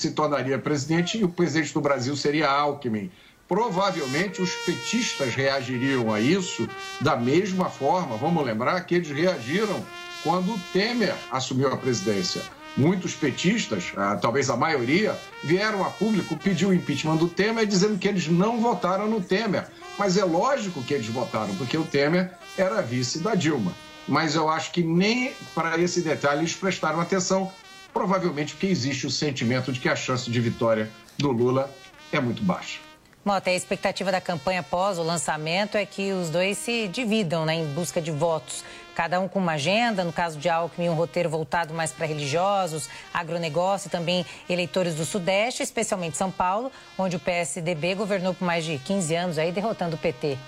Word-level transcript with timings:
se 0.00 0.12
tornaria 0.12 0.56
presidente 0.60 1.18
e 1.18 1.24
o 1.24 1.28
presidente 1.28 1.74
do 1.74 1.80
Brasil 1.80 2.14
seria 2.14 2.48
Alckmin. 2.48 3.10
Provavelmente 3.48 4.40
os 4.40 4.54
petistas 4.64 5.34
reagiriam 5.34 6.14
a 6.14 6.20
isso 6.20 6.68
da 7.00 7.16
mesma 7.16 7.68
forma. 7.68 8.16
Vamos 8.16 8.46
lembrar 8.46 8.80
que 8.82 8.94
eles 8.94 9.10
reagiram 9.10 9.84
quando 10.22 10.56
Temer 10.72 11.16
assumiu 11.32 11.72
a 11.72 11.76
presidência. 11.76 12.42
Muitos 12.76 13.16
petistas, 13.16 13.92
ah, 13.96 14.14
talvez 14.14 14.48
a 14.48 14.56
maioria, 14.56 15.18
vieram 15.42 15.84
a 15.84 15.90
público 15.90 16.36
pedir 16.36 16.66
o 16.66 16.72
impeachment 16.72 17.16
do 17.16 17.26
Temer, 17.26 17.66
dizendo 17.66 17.98
que 17.98 18.06
eles 18.06 18.28
não 18.28 18.60
votaram 18.60 19.08
no 19.08 19.20
Temer. 19.20 19.66
Mas 19.98 20.16
é 20.16 20.24
lógico 20.24 20.80
que 20.80 20.94
eles 20.94 21.08
votaram, 21.08 21.56
porque 21.56 21.76
o 21.76 21.82
Temer 21.82 22.30
era 22.56 22.80
vice 22.80 23.18
da 23.18 23.34
Dilma. 23.34 23.74
Mas 24.06 24.36
eu 24.36 24.48
acho 24.48 24.70
que 24.70 24.80
nem 24.84 25.32
para 25.56 25.76
esse 25.76 26.02
detalhe 26.02 26.42
eles 26.42 26.54
prestaram 26.54 27.00
atenção, 27.00 27.50
provavelmente 27.92 28.54
porque 28.54 28.66
existe 28.66 29.06
o 29.06 29.10
sentimento 29.10 29.72
de 29.72 29.80
que 29.80 29.88
a 29.88 29.96
chance 29.96 30.30
de 30.30 30.40
vitória 30.40 30.90
do 31.16 31.30
Lula 31.30 31.70
é 32.12 32.20
muito 32.20 32.42
baixa. 32.42 32.80
Mota, 33.24 33.50
a 33.50 33.54
expectativa 33.54 34.10
da 34.10 34.20
campanha 34.20 34.60
após 34.60 34.98
o 34.98 35.02
lançamento 35.02 35.76
é 35.76 35.84
que 35.84 36.12
os 36.12 36.30
dois 36.30 36.56
se 36.56 36.88
dividam 36.88 37.44
né, 37.44 37.56
em 37.56 37.66
busca 37.74 38.00
de 38.00 38.10
votos. 38.10 38.64
Cada 38.94 39.20
um 39.20 39.28
com 39.28 39.38
uma 39.38 39.52
agenda, 39.52 40.02
no 40.02 40.12
caso 40.12 40.38
de 40.38 40.48
Alckmin, 40.48 40.88
um 40.88 40.94
roteiro 40.94 41.28
voltado 41.28 41.74
mais 41.74 41.92
para 41.92 42.06
religiosos, 42.06 42.88
agronegócio 43.12 43.88
e 43.88 43.90
também 43.90 44.24
eleitores 44.48 44.94
do 44.94 45.04
Sudeste, 45.04 45.62
especialmente 45.62 46.16
São 46.16 46.30
Paulo, 46.30 46.72
onde 46.96 47.16
o 47.16 47.20
PSDB 47.20 47.94
governou 47.94 48.32
por 48.32 48.44
mais 48.44 48.64
de 48.64 48.78
15 48.78 49.14
anos, 49.14 49.38
aí 49.38 49.52
derrotando 49.52 49.96
o 49.96 49.98
PT. 49.98 50.38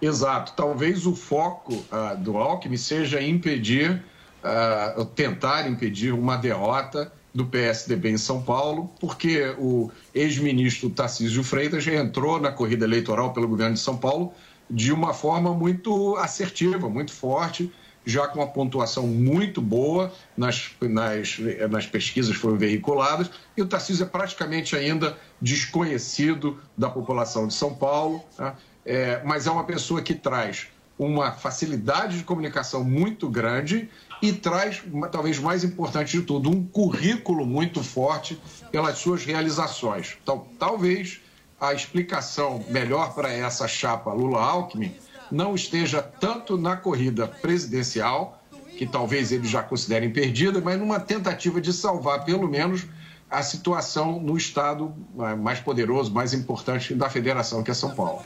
Exato. 0.00 0.52
Talvez 0.56 1.06
o 1.06 1.14
foco 1.14 1.74
uh, 1.74 2.16
do 2.16 2.36
Alckmin 2.36 2.76
seja 2.76 3.20
impedir, 3.20 4.02
uh, 4.42 5.04
tentar 5.04 5.68
impedir 5.68 6.12
uma 6.12 6.36
derrota 6.36 7.12
do 7.34 7.46
PSDB 7.46 8.10
em 8.10 8.18
São 8.18 8.42
Paulo, 8.42 8.90
porque 8.98 9.54
o 9.58 9.90
ex-ministro 10.14 10.90
Tarcísio 10.90 11.44
Freitas 11.44 11.84
já 11.84 11.94
entrou 11.94 12.40
na 12.40 12.50
corrida 12.50 12.84
eleitoral 12.84 13.32
pelo 13.32 13.46
governo 13.46 13.74
de 13.74 13.80
São 13.80 13.96
Paulo 13.96 14.32
de 14.70 14.92
uma 14.92 15.14
forma 15.14 15.54
muito 15.54 16.16
assertiva, 16.16 16.88
muito 16.88 17.12
forte, 17.12 17.72
já 18.04 18.26
com 18.26 18.38
uma 18.38 18.46
pontuação 18.46 19.06
muito 19.06 19.60
boa 19.60 20.12
nas, 20.36 20.70
nas, 20.80 21.38
nas 21.70 21.86
pesquisas 21.86 22.34
que 22.34 22.40
foram 22.40 22.56
veiculadas, 22.56 23.30
e 23.56 23.62
o 23.62 23.66
Tarcísio 23.66 24.04
é 24.04 24.08
praticamente 24.08 24.74
ainda 24.74 25.16
desconhecido 25.40 26.58
da 26.76 26.88
população 26.88 27.46
de 27.46 27.54
São 27.54 27.74
Paulo. 27.74 28.22
Né? 28.38 28.54
é, 28.88 29.20
mas 29.22 29.46
é 29.46 29.50
uma 29.50 29.64
pessoa 29.64 30.00
que 30.00 30.14
traz 30.14 30.68
uma 30.98 31.30
facilidade 31.30 32.16
de 32.16 32.24
comunicação 32.24 32.82
muito 32.82 33.28
grande 33.28 33.88
e 34.20 34.32
traz, 34.32 34.82
talvez 35.10 35.38
mais 35.38 35.64
importante 35.64 36.18
de 36.18 36.22
tudo, 36.22 36.50
um 36.50 36.64
currículo 36.64 37.46
muito 37.46 37.82
forte 37.82 38.40
pelas 38.70 38.98
suas 38.98 39.24
realizações. 39.24 40.16
Então, 40.22 40.46
talvez 40.58 41.20
a 41.60 41.72
explicação 41.72 42.64
melhor 42.68 43.14
para 43.14 43.32
essa 43.32 43.66
chapa 43.66 44.12
Lula-Alckmin 44.12 44.94
não 45.30 45.54
esteja 45.54 46.02
tanto 46.02 46.56
na 46.56 46.76
corrida 46.76 47.26
presidencial, 47.26 48.42
que 48.76 48.86
talvez 48.86 49.32
eles 49.32 49.50
já 49.50 49.62
considerem 49.62 50.10
perdida, 50.10 50.60
mas 50.60 50.78
numa 50.78 51.00
tentativa 51.00 51.60
de 51.60 51.72
salvar, 51.72 52.24
pelo 52.24 52.48
menos, 52.48 52.86
a 53.30 53.42
situação 53.42 54.20
no 54.20 54.36
estado 54.36 54.94
eh, 55.18 55.34
mais 55.34 55.60
poderoso, 55.60 56.12
mais 56.12 56.32
importante 56.32 56.94
da 56.94 57.10
federação, 57.10 57.62
que 57.62 57.70
é 57.70 57.74
São 57.74 57.90
Paulo. 57.90 58.22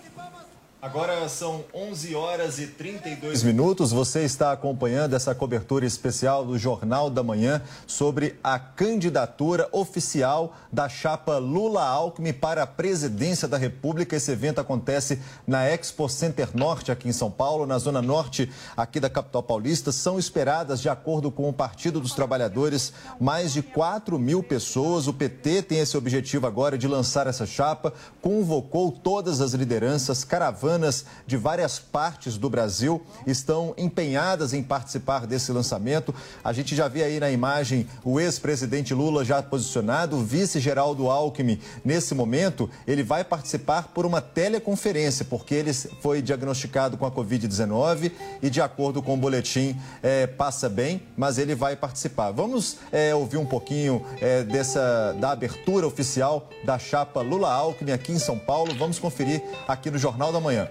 Agora 0.83 1.29
são 1.29 1.65
11 1.73 2.13
horas 2.17 2.59
e 2.59 2.67
32 2.67 3.45
minutos. 3.45 3.93
Você 3.93 4.25
está 4.25 4.51
acompanhando 4.51 5.15
essa 5.15 5.33
cobertura 5.33 5.87
especial 5.87 6.45
do 6.45 6.59
Jornal 6.59 7.09
da 7.09 7.23
Manhã 7.23 7.63
sobre 7.87 8.35
a 8.43 8.59
candidatura 8.59 9.69
oficial 9.71 10.57
da 10.73 10.89
chapa 10.89 11.39
Lula-Alckmin 11.39 12.33
para 12.33 12.65
a 12.65 12.67
presidência 12.67 13.47
da 13.47 13.57
República. 13.57 14.17
Esse 14.17 14.33
evento 14.33 14.61
acontece 14.61 15.21
na 15.47 15.65
Expo 15.69 16.09
Center 16.09 16.49
Norte, 16.53 16.91
aqui 16.91 17.09
em 17.09 17.13
São 17.13 17.31
Paulo, 17.31 17.65
na 17.65 17.79
zona 17.79 18.03
norte 18.03 18.51
aqui 18.77 18.99
da 18.99 19.09
capital 19.09 19.45
paulista. 19.45 19.93
São 19.93 20.19
esperadas, 20.19 20.81
de 20.81 20.89
acordo 20.89 21.31
com 21.31 21.49
o 21.49 21.53
Partido 21.53 22.01
dos 22.01 22.13
Trabalhadores, 22.13 22.93
mais 23.21 23.53
de 23.53 23.63
4 23.63 24.19
mil 24.19 24.43
pessoas. 24.43 25.07
O 25.07 25.13
PT 25.13 25.63
tem 25.63 25.79
esse 25.79 25.97
objetivo 25.97 26.45
agora 26.49 26.77
de 26.77 26.89
lançar 26.89 27.29
essa 27.29 27.47
chapa, 27.47 27.93
convocou 28.21 28.91
todas 28.91 29.41
as 29.41 29.53
lideranças, 29.55 30.25
caravanas 30.25 30.72
caravanas 30.73 31.05
de 31.27 31.37
várias 31.37 31.79
partes 31.79 32.39
do 32.39 32.49
Brasil 32.49 33.03
estão 33.27 33.75
empenhadas 33.77 34.53
em 34.53 34.63
participar 34.63 35.27
desse 35.27 35.53
lançamento. 35.53 36.15
A 36.43 36.53
gente 36.53 36.75
já 36.75 36.89
vê 36.89 37.03
aí 37.05 37.21
na 37.21 37.31
imagem 37.31 37.87
o 38.05 38.19
ex-presidente 38.19 38.95
Lula 38.95 39.25
já 39.25 39.43
posicionado, 39.43 40.17
o 40.17 40.25
vice-geraldo 40.25 41.11
Alckmin. 41.11 41.59
Nesse 41.85 42.15
momento, 42.15 42.71
ele 42.87 43.03
vai 43.03 43.25
participar 43.25 43.89
por 43.89 44.07
uma 44.07 44.21
teleconferência, 44.21 45.25
porque 45.25 45.55
ele 45.55 45.73
foi 45.73 46.23
diagnosticado 46.23 46.97
com 46.97 47.05
a 47.05 47.11
Covid-19 47.11 48.13
e, 48.43 48.49
de 48.49 48.61
acordo 48.61 49.03
com 49.03 49.15
o 49.15 49.17
boletim, 49.17 49.77
é, 50.03 50.27
passa 50.27 50.69
bem, 50.69 51.03
mas 51.17 51.39
ele 51.39 51.55
vai 51.55 51.77
participar. 51.77 52.31
Vamos 52.31 52.79
é, 52.91 53.15
ouvir 53.15 53.37
um 53.37 53.47
pouquinho 53.47 54.05
é, 54.21 54.43
dessa 54.43 55.15
da 55.21 55.33
abertura 55.33 55.87
oficial 55.87 56.49
da 56.65 56.79
chapa 56.79 57.21
Lula-Alckmin 57.21 57.93
aqui 57.93 58.13
em 58.13 58.19
São 58.19 58.39
Paulo. 58.39 58.75
Vamos 58.79 58.99
conferir 58.99 59.43
aqui 59.69 59.91
no 59.91 59.99
Jornal 59.99 60.33
da 60.33 60.41
Manhã. 60.41 60.62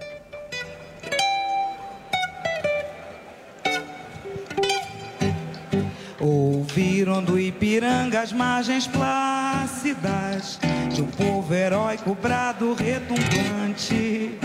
Ouviram 6.20 7.22
do 7.22 7.38
Ipiranga 7.38 8.20
as 8.20 8.32
margens 8.32 8.86
plácidas 8.86 10.58
de 10.94 11.02
um 11.02 11.06
povo 11.06 11.52
heróico 11.52 12.14
brado 12.14 12.74
retumbante. 12.74 14.38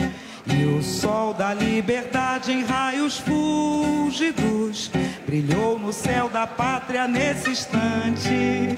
E 0.47 0.65
o 0.65 0.81
sol 0.81 1.33
da 1.33 1.53
liberdade 1.53 2.51
em 2.51 2.63
raios 2.63 3.19
fúlgidos 3.19 4.89
brilhou 5.25 5.77
no 5.77 5.93
céu 5.93 6.29
da 6.29 6.47
pátria 6.47 7.07
nesse 7.07 7.51
instante. 7.51 8.75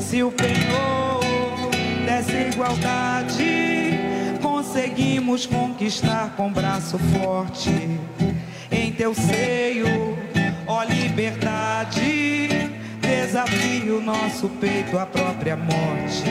Se 0.00 0.22
o 0.22 0.30
penhor 0.30 1.20
dessa 2.06 2.32
igualdade 2.32 3.87
conseguimos 4.78 5.44
conquistar 5.44 6.34
com 6.36 6.52
braço 6.52 6.98
forte 6.98 7.68
em 8.70 8.92
teu 8.92 9.12
seio, 9.12 10.16
ó 10.68 10.84
liberdade. 10.84 12.48
Desafio 13.00 14.00
nosso 14.00 14.48
peito 14.48 14.96
à 14.96 15.04
própria 15.04 15.56
morte, 15.56 16.22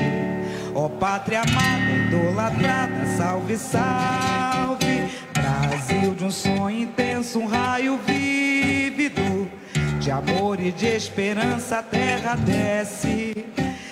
ó 0.73 0.87
pátria 0.87 1.41
amada, 1.41 1.91
idolatrada, 1.91 3.05
salve, 3.17 3.57
salve. 3.57 5.09
Brasil 5.33 6.15
de 6.15 6.23
um 6.23 6.31
sonho 6.31 6.83
intenso, 6.83 7.39
um 7.39 7.47
raio 7.47 7.99
vívido 8.07 9.51
de 9.99 10.09
amor 10.09 10.57
e 10.61 10.71
de 10.71 10.87
esperança, 10.87 11.79
a 11.79 11.83
terra 11.83 12.35
desce. 12.35 13.45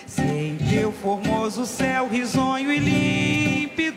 Se 0.07 0.21
em 0.21 0.55
teu 0.55 0.93
formoso 0.93 1.65
céu 1.65 2.07
risonho 2.07 2.71
e 2.71 2.79
límpido 2.79 3.94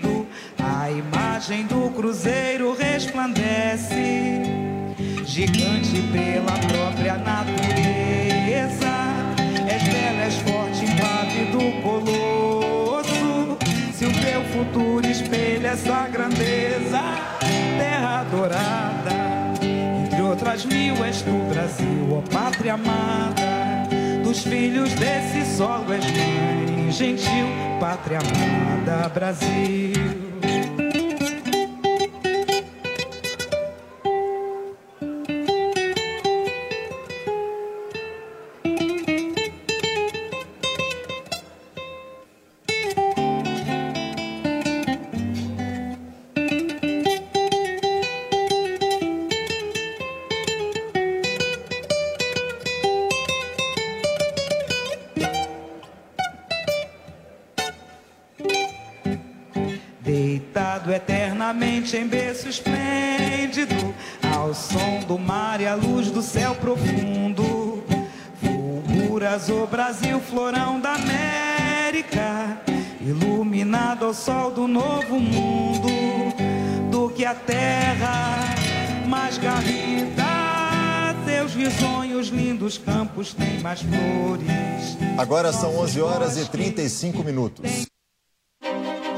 a 0.89 0.91
imagem 0.91 1.67
do 1.67 1.91
cruzeiro 1.91 2.75
resplandece, 2.75 4.41
gigante 5.23 6.01
pela 6.11 6.59
própria 6.67 7.19
natureza. 7.19 8.89
És 9.71 9.83
bela, 9.83 10.25
és 10.25 10.35
forte, 10.37 10.87
impávido 10.87 11.83
colosso. 11.83 13.59
Se 13.93 14.07
o 14.07 14.13
teu 14.13 14.43
futuro 14.45 15.07
espelha 15.07 15.69
essa 15.69 16.09
grandeza, 16.09 17.03
terra 17.79 18.21
adorada, 18.21 19.53
entre 19.61 20.23
outras 20.23 20.65
mil 20.65 21.05
és 21.05 21.21
tu, 21.21 21.37
Brasil, 21.51 22.17
ó 22.17 22.23
pátria 22.33 22.75
amada. 22.75 23.87
Dos 24.25 24.43
filhos 24.43 24.91
desse 24.95 25.45
solo 25.55 25.93
és 25.93 26.05
mãe, 26.05 26.91
gentil, 26.91 27.47
pátria 27.79 28.21
amada, 28.21 29.09
Brasil. 29.11 30.28
Eternamente 61.89 61.97
em 61.97 62.07
berço 62.07 62.49
esplêndido, 62.49 63.95
ao 64.37 64.53
som 64.53 65.01
do 65.07 65.19
mar 65.19 65.61
e 65.61 65.67
à 65.67 65.75
luz 65.75 66.11
do 66.11 66.21
céu 66.21 66.55
profundo. 66.55 67.83
culturas, 68.41 69.49
o 69.49 69.67
Brasil, 69.67 70.21
florão 70.21 70.81
da 70.81 70.95
América, 70.95 72.61
iluminado 73.01 74.05
ao 74.05 74.15
sol 74.15 74.51
do 74.51 74.69
novo 74.69 75.19
mundo, 75.19 75.89
do 76.91 77.09
que 77.11 77.25
a 77.25 77.35
terra 77.35 78.55
mais 79.07 79.39
garrida. 79.39 80.25
Seus 81.25 81.55
risonhos, 81.55 82.29
lindos 82.29 82.79
campos 82.79 83.33
têm 83.33 83.61
mais 83.61 83.81
flores. 83.81 84.99
Agora 85.17 85.53
são 85.53 85.77
11 85.79 86.01
horas 86.01 86.37
e 86.37 86.49
35 86.49 87.23
minutos. 87.25 87.88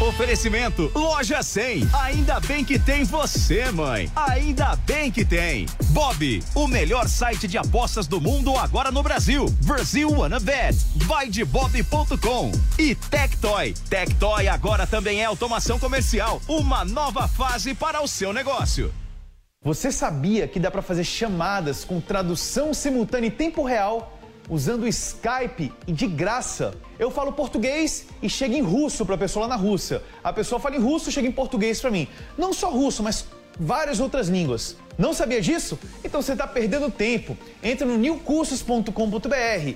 Oferecimento 0.00 0.90
Loja 0.94 1.42
100. 1.42 1.90
Ainda 1.92 2.40
bem 2.40 2.64
que 2.64 2.78
tem 2.78 3.04
você, 3.04 3.70
mãe. 3.70 4.10
Ainda 4.16 4.74
bem 4.86 5.12
que 5.12 5.26
tem. 5.26 5.66
Bob, 5.90 6.42
o 6.54 6.66
melhor 6.66 7.06
site 7.06 7.46
de 7.46 7.58
apostas 7.58 8.06
do 8.06 8.18
mundo 8.18 8.56
agora 8.56 8.90
no 8.90 9.02
Brasil. 9.02 9.44
Brasil 9.62 10.10
Wanna 10.10 10.40
Bet. 10.40 10.74
Vai 11.04 11.28
de 11.28 11.44
bob.com. 11.44 12.50
E 12.78 12.94
Tectoy. 12.94 13.74
Tectoy 13.90 14.48
agora 14.48 14.86
também 14.86 15.20
é 15.20 15.26
automação 15.26 15.78
comercial. 15.78 16.40
Uma 16.48 16.82
nova 16.82 17.28
fase 17.28 17.74
para 17.74 18.00
o 18.00 18.08
seu 18.08 18.32
negócio. 18.32 18.90
Você 19.62 19.92
sabia 19.92 20.48
que 20.48 20.58
dá 20.58 20.70
para 20.70 20.80
fazer 20.80 21.04
chamadas 21.04 21.84
com 21.84 22.00
tradução 22.00 22.72
simultânea 22.72 23.28
em 23.28 23.30
tempo 23.30 23.62
real 23.62 24.18
usando 24.48 24.82
o 24.82 24.88
Skype 24.88 25.72
e 25.86 25.92
de 25.92 26.06
graça? 26.06 26.74
Eu 26.98 27.10
falo 27.10 27.32
português 27.32 28.06
e 28.22 28.28
chega 28.28 28.54
em 28.54 28.62
russo 28.62 29.04
para 29.04 29.14
a 29.14 29.18
pessoa 29.18 29.46
lá 29.46 29.56
na 29.56 29.56
Rússia. 29.56 30.02
A 30.22 30.32
pessoa 30.32 30.60
fala 30.60 30.76
em 30.76 30.80
russo 30.80 31.10
chega 31.10 31.28
em 31.28 31.32
português 31.32 31.80
para 31.80 31.90
mim. 31.90 32.08
Não 32.36 32.52
só 32.52 32.70
russo, 32.70 33.02
mas 33.02 33.26
várias 33.58 34.00
outras 34.00 34.28
línguas. 34.28 34.76
Não 34.98 35.14
sabia 35.14 35.40
disso? 35.40 35.78
Então 36.04 36.20
você 36.20 36.32
está 36.32 36.46
perdendo 36.46 36.90
tempo. 36.90 37.36
Entre 37.62 37.86
no 37.86 37.96
newcursos.com.br, 37.96 39.74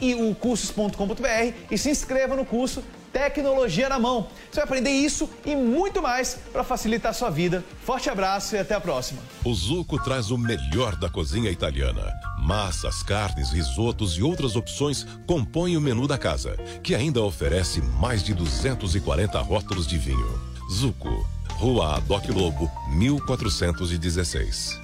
niucursos.com.br 0.00 1.54
e 1.70 1.78
se 1.78 1.90
inscreva 1.90 2.36
no 2.36 2.44
curso 2.44 2.82
Tecnologia 3.12 3.88
na 3.88 3.98
Mão. 3.98 4.28
Você 4.50 4.56
vai 4.56 4.64
aprender 4.64 4.90
isso 4.90 5.28
e 5.44 5.54
muito 5.54 6.00
mais 6.00 6.38
para 6.52 6.64
facilitar 6.64 7.10
a 7.10 7.14
sua 7.14 7.30
vida. 7.30 7.62
Forte 7.84 8.08
abraço 8.08 8.56
e 8.56 8.58
até 8.58 8.74
a 8.74 8.80
próxima. 8.80 9.20
O 9.44 9.54
Zuco 9.54 10.02
traz 10.02 10.30
o 10.30 10.38
melhor 10.38 10.96
da 10.96 11.08
cozinha 11.08 11.50
italiana. 11.50 12.12
Massas, 12.38 13.02
carnes, 13.02 13.50
risotos 13.50 14.16
e 14.16 14.22
outras 14.22 14.56
opções 14.56 15.06
compõem 15.26 15.76
o 15.76 15.80
menu 15.80 16.08
da 16.08 16.18
casa, 16.18 16.56
que 16.82 16.94
ainda 16.94 17.20
oferece 17.20 17.80
mais 17.80 18.22
de 18.22 18.34
240 18.34 19.38
rótulos 19.40 19.86
de 19.86 19.98
vinho. 19.98 20.40
Zuco, 20.72 21.28
Rua 21.50 21.96
Adoc 21.96 22.28
Lobo, 22.30 22.70
1416. 22.88 24.80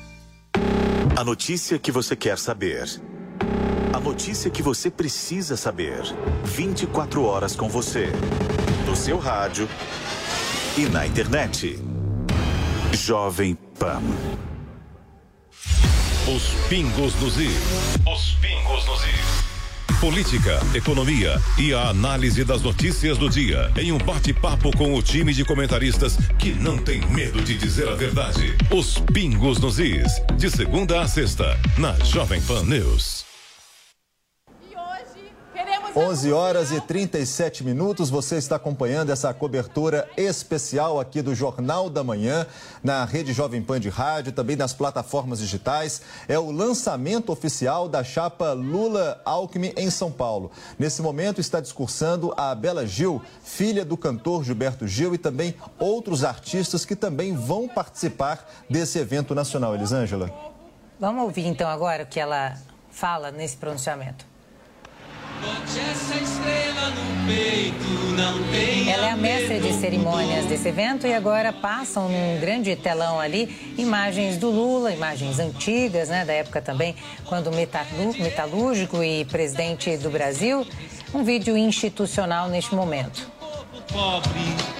A 1.17 1.25
notícia 1.25 1.79
que 1.79 1.91
você 1.91 2.15
quer 2.15 2.39
saber. 2.39 3.01
Notícia 4.19 4.51
que 4.51 4.65
você 4.65 4.91
precisa 4.91 5.57
saber. 5.57 6.03
24 6.43 7.23
horas 7.23 7.55
com 7.55 7.69
você. 7.69 8.09
No 8.85 8.97
seu 8.97 9.17
rádio 9.17 9.69
e 10.77 10.87
na 10.87 11.07
internet. 11.07 11.79
Jovem 12.93 13.57
Pan. 13.79 14.03
Os 16.27 16.49
pingos 16.69 17.15
nos 17.21 17.37
is. 17.39 17.53
Os 18.13 18.35
pingos 18.41 18.87
nos 18.87 19.05
is. 19.05 20.01
Política, 20.01 20.59
economia 20.75 21.41
e 21.57 21.73
a 21.73 21.89
análise 21.89 22.45
das 22.45 22.61
notícias 22.61 23.19
do 23.19 23.31
dia 23.31 23.71
em 23.77 23.93
um 23.93 23.99
bate-papo 23.99 24.77
com 24.77 24.95
o 24.95 25.01
time 25.01 25.33
de 25.33 25.45
comentaristas 25.45 26.17
que 26.41 26.53
não 26.55 26.77
tem 26.77 27.07
medo 27.13 27.41
de 27.41 27.57
dizer 27.57 27.89
a 27.89 27.95
verdade. 27.95 28.57
Os 28.73 28.99
pingos 28.99 29.61
nos 29.61 29.79
is. 29.79 30.21
De 30.37 30.51
segunda 30.51 31.03
a 31.03 31.07
sexta, 31.07 31.57
na 31.79 31.93
Jovem 32.01 32.43
Pan 32.43 32.65
News. 32.65 33.18
11 35.97 36.33
horas 36.33 36.71
e 36.71 36.81
37 36.81 37.65
minutos. 37.65 38.11
Você 38.11 38.37
está 38.37 38.57
acompanhando 38.57 39.11
essa 39.11 39.33
cobertura 39.33 40.09
especial 40.17 41.01
aqui 41.01 41.23
do 41.23 41.35
Jornal 41.35 41.89
da 41.89 42.05
Manhã, 42.05 42.47
na 42.83 43.05
Rede 43.05 43.33
Jovem 43.33 43.63
Pan 43.63 43.81
de 43.81 43.89
Rádio, 43.89 44.33
também 44.33 44.55
nas 44.55 44.73
plataformas 44.73 45.39
digitais. 45.39 46.03
É 46.29 46.39
o 46.39 46.51
lançamento 46.51 47.33
oficial 47.33 47.89
da 47.89 48.05
chapa 48.05 48.53
Lula-Alckmin 48.53 49.73
em 49.77 49.91
São 49.91 50.13
Paulo. 50.13 50.51
Nesse 50.79 51.01
momento 51.01 51.41
está 51.41 51.59
discursando 51.59 52.35
a 52.37 52.55
Bela 52.55 52.87
Gil, 52.87 53.23
filha 53.43 53.85
do 53.85 53.97
cantor 53.97 54.45
Gilberto 54.45 54.87
Gil, 54.87 55.15
e 55.15 55.19
também 55.19 55.55
outros 55.79 56.23
artistas 56.23 56.85
que 56.85 56.95
também 56.95 57.35
vão 57.35 57.67
participar 57.67 58.47
desse 58.69 58.99
evento 58.99 59.35
nacional. 59.35 59.75
Elisângela. 59.75 60.31
Vamos 61.01 61.25
ouvir 61.25 61.47
então 61.47 61.69
agora 61.69 62.03
o 62.03 62.07
que 62.07 62.21
ela 62.21 62.57
fala 62.91 63.31
nesse 63.31 63.57
pronunciamento. 63.57 64.28
Ela 68.91 69.07
é 69.07 69.11
a 69.11 69.17
mestre 69.17 69.61
de 69.61 69.73
cerimônias 69.75 70.47
desse 70.47 70.69
evento 70.69 71.07
e 71.07 71.15
agora 71.15 71.53
passam 71.53 72.09
num 72.09 72.41
grande 72.41 72.75
telão 72.75 73.21
ali 73.21 73.75
imagens 73.77 74.37
do 74.39 74.51
Lula, 74.51 74.93
imagens 74.93 75.39
antigas, 75.39 76.09
né, 76.09 76.25
da 76.25 76.33
época 76.33 76.61
também, 76.61 76.97
quando 77.27 77.51
metalúrgico 77.53 79.03
e 79.03 79.25
presidente 79.27 79.97
do 79.97 80.11
Brasil. 80.11 80.67
Um 81.15 81.23
vídeo 81.23 81.57
institucional 81.57 82.49
neste 82.49 82.75
momento. 82.75 83.31
Pobre. 83.93 84.78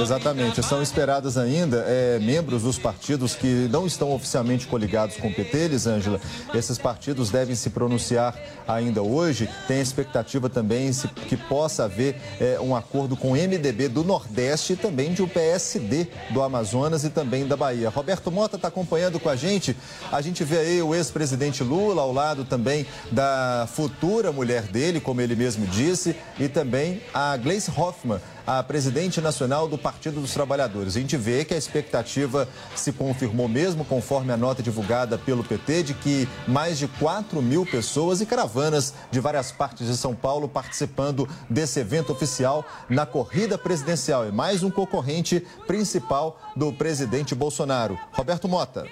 Exatamente. 0.00 0.62
São 0.62 0.82
esperadas 0.82 1.38
ainda 1.38 1.84
é, 1.86 2.18
membros 2.18 2.62
dos 2.62 2.78
partidos 2.78 3.34
que 3.34 3.68
não 3.70 3.86
estão 3.86 4.12
oficialmente 4.12 4.66
coligados 4.66 5.16
com 5.16 5.28
o 5.28 5.34
PT, 5.34 5.58
Elisângela. 5.58 6.20
Esses 6.52 6.76
partidos 6.76 7.30
devem 7.30 7.54
se 7.54 7.70
pronunciar 7.70 8.36
ainda 8.66 9.02
hoje. 9.02 9.48
Tem 9.66 9.78
a 9.78 9.82
expectativa 9.82 10.48
também 10.48 10.92
se, 10.92 11.06
que 11.08 11.36
possa 11.36 11.84
haver 11.84 12.20
é, 12.40 12.58
um 12.60 12.74
acordo 12.74 13.16
com 13.16 13.32
o 13.32 13.34
MDB 13.34 13.88
do 13.88 14.02
Nordeste 14.02 14.72
e 14.72 14.76
também 14.76 15.12
de 15.12 15.22
o 15.22 15.28
PSD 15.28 16.08
do 16.30 16.42
Amazonas 16.42 17.04
e 17.04 17.10
também 17.10 17.46
da 17.46 17.56
Bahia. 17.56 17.88
Roberto 17.88 18.30
Mota 18.30 18.56
está 18.56 18.68
acompanhando 18.68 19.20
com 19.20 19.28
a 19.28 19.36
gente. 19.36 19.76
A 20.10 20.20
gente 20.20 20.42
vê 20.42 20.58
aí 20.58 20.82
o 20.82 20.94
ex-presidente 20.94 21.62
Lula 21.62 22.02
ao 22.02 22.12
lado 22.12 22.44
também 22.44 22.86
da 23.12 23.68
futura 23.72 24.32
mulher 24.32 24.62
dele, 24.62 25.00
como 25.00 25.20
ele 25.20 25.36
mesmo 25.36 25.66
disse, 25.66 26.16
e 26.38 26.48
também 26.48 27.00
a 27.14 27.36
Gleice 27.36 27.70
Hoffmann 27.70 28.20
a 28.48 28.62
presidente 28.62 29.20
nacional 29.20 29.68
do 29.68 29.76
Partido 29.76 30.22
dos 30.22 30.32
Trabalhadores. 30.32 30.96
A 30.96 31.00
gente 31.00 31.18
vê 31.18 31.44
que 31.44 31.52
a 31.52 31.56
expectativa 31.58 32.48
se 32.74 32.90
confirmou 32.92 33.46
mesmo, 33.46 33.84
conforme 33.84 34.32
a 34.32 34.38
nota 34.38 34.62
divulgada 34.62 35.18
pelo 35.18 35.44
PT, 35.44 35.82
de 35.82 35.92
que 35.92 36.26
mais 36.46 36.78
de 36.78 36.88
4 36.88 37.42
mil 37.42 37.66
pessoas 37.66 38.22
e 38.22 38.26
caravanas 38.26 38.94
de 39.10 39.20
várias 39.20 39.52
partes 39.52 39.86
de 39.86 39.94
São 39.98 40.14
Paulo 40.14 40.48
participando 40.48 41.28
desse 41.50 41.80
evento 41.80 42.10
oficial 42.10 42.64
na 42.88 43.04
corrida 43.04 43.58
presidencial. 43.58 44.26
E 44.26 44.32
mais 44.32 44.62
um 44.62 44.70
concorrente 44.70 45.46
principal 45.66 46.40
do 46.56 46.72
presidente 46.72 47.34
Bolsonaro. 47.34 47.98
Roberto 48.12 48.48
Mota. 48.48 48.86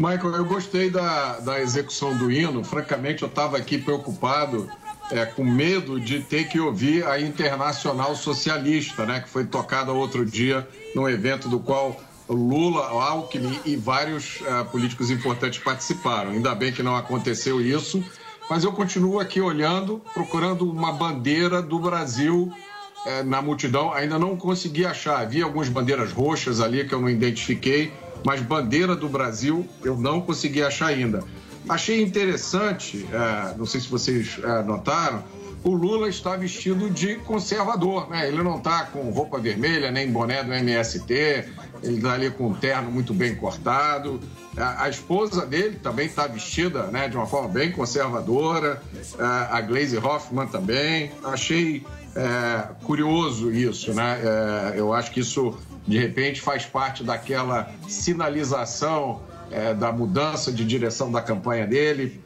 Michael, 0.00 0.34
eu 0.34 0.44
gostei 0.44 0.90
da, 0.90 1.38
da 1.38 1.60
execução 1.60 2.16
do 2.16 2.28
hino. 2.28 2.64
Francamente, 2.64 3.22
eu 3.22 3.28
estava 3.28 3.56
aqui 3.56 3.78
preocupado 3.78 4.68
é, 5.10 5.24
com 5.24 5.44
medo 5.44 6.00
de 6.00 6.20
ter 6.20 6.48
que 6.48 6.58
ouvir 6.58 7.06
a 7.06 7.20
Internacional 7.20 8.14
Socialista, 8.16 9.06
né, 9.06 9.20
que 9.20 9.28
foi 9.28 9.44
tocada 9.44 9.92
outro 9.92 10.24
dia 10.24 10.66
num 10.94 11.08
evento 11.08 11.48
do 11.48 11.60
qual 11.60 12.00
Lula, 12.28 12.88
Alckmin 12.88 13.60
e 13.64 13.76
vários 13.76 14.40
uh, 14.40 14.64
políticos 14.70 15.10
importantes 15.10 15.60
participaram. 15.60 16.32
Ainda 16.32 16.54
bem 16.54 16.72
que 16.72 16.82
não 16.82 16.96
aconteceu 16.96 17.60
isso, 17.60 18.04
mas 18.50 18.64
eu 18.64 18.72
continuo 18.72 19.20
aqui 19.20 19.40
olhando, 19.40 20.02
procurando 20.12 20.68
uma 20.68 20.92
bandeira 20.92 21.62
do 21.62 21.78
Brasil 21.78 22.52
uh, 23.06 23.24
na 23.24 23.40
multidão. 23.40 23.92
Ainda 23.92 24.18
não 24.18 24.36
consegui 24.36 24.84
achar. 24.84 25.20
Havia 25.20 25.44
algumas 25.44 25.68
bandeiras 25.68 26.10
roxas 26.10 26.60
ali 26.60 26.84
que 26.84 26.94
eu 26.94 27.00
não 27.00 27.08
identifiquei, 27.08 27.92
mas 28.24 28.42
bandeira 28.42 28.96
do 28.96 29.08
Brasil 29.08 29.64
eu 29.84 29.96
não 29.96 30.20
consegui 30.20 30.62
achar 30.62 30.86
ainda. 30.86 31.22
Achei 31.68 32.02
interessante, 32.02 33.06
é, 33.12 33.56
não 33.56 33.66
sei 33.66 33.80
se 33.80 33.88
vocês 33.88 34.38
é, 34.42 34.62
notaram, 34.62 35.24
o 35.64 35.74
Lula 35.74 36.08
está 36.08 36.36
vestido 36.36 36.88
de 36.88 37.16
conservador, 37.16 38.08
né? 38.08 38.28
Ele 38.28 38.40
não 38.40 38.58
está 38.58 38.84
com 38.84 39.10
roupa 39.10 39.40
vermelha, 39.40 39.90
nem 39.90 40.08
boné 40.08 40.44
do 40.44 40.54
MST, 40.54 41.12
ele 41.82 41.96
está 41.96 42.12
ali 42.12 42.30
com 42.30 42.48
um 42.48 42.54
terno 42.54 42.88
muito 42.88 43.12
bem 43.12 43.34
cortado. 43.34 44.20
A, 44.56 44.84
a 44.84 44.88
esposa 44.88 45.44
dele 45.44 45.76
também 45.82 46.06
está 46.06 46.28
vestida 46.28 46.84
né, 46.84 47.08
de 47.08 47.16
uma 47.16 47.26
forma 47.26 47.48
bem 47.48 47.72
conservadora, 47.72 48.80
é, 49.18 49.24
a 49.24 49.60
Glaze 49.60 49.98
Hoffman 49.98 50.46
também. 50.46 51.10
Achei 51.24 51.84
é, 52.14 52.68
curioso 52.84 53.50
isso, 53.50 53.92
né? 53.92 54.20
É, 54.22 54.78
eu 54.78 54.92
acho 54.92 55.10
que 55.10 55.18
isso 55.18 55.58
de 55.84 55.98
repente 55.98 56.40
faz 56.40 56.64
parte 56.64 57.02
daquela 57.02 57.70
sinalização 57.88 59.20
é, 59.50 59.74
da 59.74 59.92
mudança 59.92 60.52
de 60.52 60.64
direção 60.64 61.10
da 61.10 61.20
campanha 61.20 61.66
dele. 61.66 62.20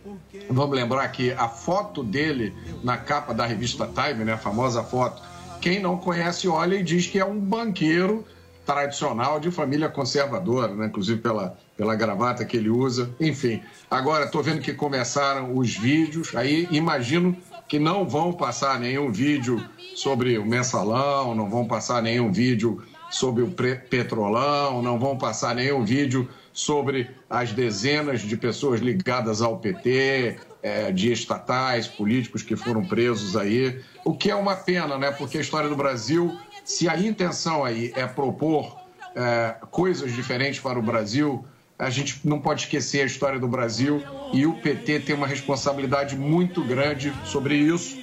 Vamos 0.48 0.74
lembrar 0.76 1.06
que 1.08 1.32
a 1.32 1.48
foto 1.48 2.02
dele 2.02 2.54
na 2.82 2.96
capa 2.96 3.34
da 3.34 3.46
revista 3.46 3.86
Time, 3.86 4.24
né, 4.24 4.32
a 4.32 4.38
famosa 4.38 4.82
foto, 4.82 5.22
quem 5.60 5.80
não 5.80 5.96
conhece 5.96 6.48
olha 6.48 6.76
e 6.76 6.82
diz 6.82 7.06
que 7.06 7.18
é 7.18 7.24
um 7.24 7.38
banqueiro 7.38 8.24
tradicional 8.64 9.40
de 9.40 9.50
família 9.50 9.88
conservadora, 9.88 10.74
né? 10.74 10.86
inclusive 10.86 11.20
pela, 11.20 11.56
pela 11.76 11.94
gravata 11.94 12.44
que 12.44 12.56
ele 12.56 12.70
usa. 12.70 13.10
Enfim, 13.18 13.60
agora 13.90 14.26
estou 14.26 14.42
vendo 14.42 14.60
que 14.60 14.72
começaram 14.72 15.56
os 15.56 15.76
vídeos, 15.76 16.34
aí 16.36 16.68
imagino 16.70 17.36
que 17.68 17.78
não 17.78 18.08
vão 18.08 18.32
passar 18.32 18.78
nenhum 18.78 19.10
vídeo 19.10 19.64
sobre 19.94 20.38
o 20.38 20.46
mensalão, 20.46 21.34
não 21.34 21.48
vão 21.48 21.66
passar 21.66 22.02
nenhum 22.02 22.30
vídeo 22.30 22.82
sobre 23.10 23.42
o 23.42 23.50
petrolão, 23.50 24.82
não 24.82 24.98
vão 24.98 25.18
passar 25.18 25.54
nenhum 25.54 25.84
vídeo 25.84 26.28
sobre 26.52 27.10
as 27.28 27.52
dezenas 27.52 28.20
de 28.20 28.36
pessoas 28.36 28.80
ligadas 28.80 29.40
ao 29.40 29.58
PT, 29.58 30.36
é, 30.62 30.92
de 30.92 31.12
estatais, 31.12 31.86
políticos 31.86 32.42
que 32.42 32.56
foram 32.56 32.84
presos 32.84 33.36
aí, 33.36 33.80
o 34.04 34.14
que 34.14 34.30
é 34.30 34.34
uma 34.34 34.56
pena, 34.56 34.98
né? 34.98 35.10
Porque 35.10 35.38
a 35.38 35.40
história 35.40 35.68
do 35.68 35.76
Brasil 35.76 36.36
se 36.64 36.88
a 36.88 36.96
intenção 36.96 37.64
aí 37.64 37.92
é 37.96 38.06
propor 38.06 38.78
é, 39.16 39.56
coisas 39.72 40.14
diferentes 40.14 40.60
para 40.60 40.78
o 40.78 40.82
Brasil, 40.82 41.44
a 41.76 41.90
gente 41.90 42.20
não 42.24 42.38
pode 42.38 42.62
esquecer 42.62 43.02
a 43.02 43.06
história 43.06 43.40
do 43.40 43.48
Brasil 43.48 44.02
e 44.32 44.46
o 44.46 44.54
PT 44.54 45.00
tem 45.00 45.16
uma 45.16 45.26
responsabilidade 45.26 46.16
muito 46.16 46.62
grande 46.62 47.12
sobre 47.24 47.56
isso. 47.56 47.98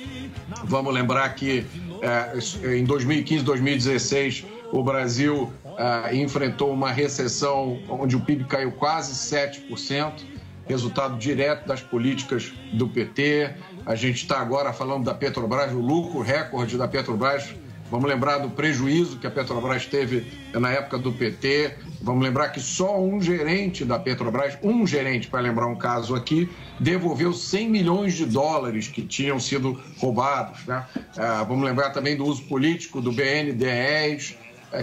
Vamos 0.65 0.93
lembrar 0.93 1.29
que 1.29 1.65
é, 2.01 2.77
em 2.77 2.83
2015, 2.83 3.43
2016, 3.43 4.45
o 4.71 4.83
Brasil 4.83 5.53
é, 5.77 6.15
enfrentou 6.15 6.71
uma 6.73 6.91
recessão 6.91 7.79
onde 7.87 8.15
o 8.15 8.19
PIB 8.19 8.45
caiu 8.45 8.71
quase 8.71 9.13
7%, 9.13 10.23
resultado 10.65 11.17
direto 11.17 11.67
das 11.67 11.81
políticas 11.81 12.51
do 12.73 12.89
PT. 12.89 13.53
A 13.85 13.95
gente 13.95 14.17
está 14.23 14.39
agora 14.39 14.73
falando 14.73 15.05
da 15.05 15.13
Petrobras, 15.13 15.71
o 15.71 15.79
lucro 15.79 16.21
recorde 16.21 16.77
da 16.77 16.87
Petrobras 16.87 17.53
Vamos 17.89 18.09
lembrar 18.09 18.39
do 18.39 18.49
prejuízo 18.49 19.17
que 19.17 19.25
a 19.25 19.31
Petrobras 19.31 19.85
teve 19.85 20.27
na 20.53 20.71
época 20.71 20.97
do 20.97 21.13
PT. 21.13 21.73
Vamos 22.01 22.21
lembrar 22.21 22.49
que 22.49 22.59
só 22.59 22.99
um 22.99 23.21
gerente 23.21 23.85
da 23.85 23.97
Petrobras, 23.97 24.57
um 24.61 24.85
gerente, 24.85 25.29
para 25.29 25.39
lembrar 25.39 25.67
um 25.67 25.75
caso 25.75 26.13
aqui, 26.13 26.49
devolveu 26.79 27.31
100 27.31 27.69
milhões 27.69 28.13
de 28.13 28.25
dólares 28.25 28.89
que 28.89 29.01
tinham 29.01 29.39
sido 29.39 29.81
roubados. 29.97 30.65
Né? 30.65 30.85
Ah, 31.17 31.45
vamos 31.47 31.63
lembrar 31.63 31.91
também 31.91 32.17
do 32.17 32.25
uso 32.25 32.43
político 32.43 32.99
do 32.99 33.11
BNDES, 33.13 34.35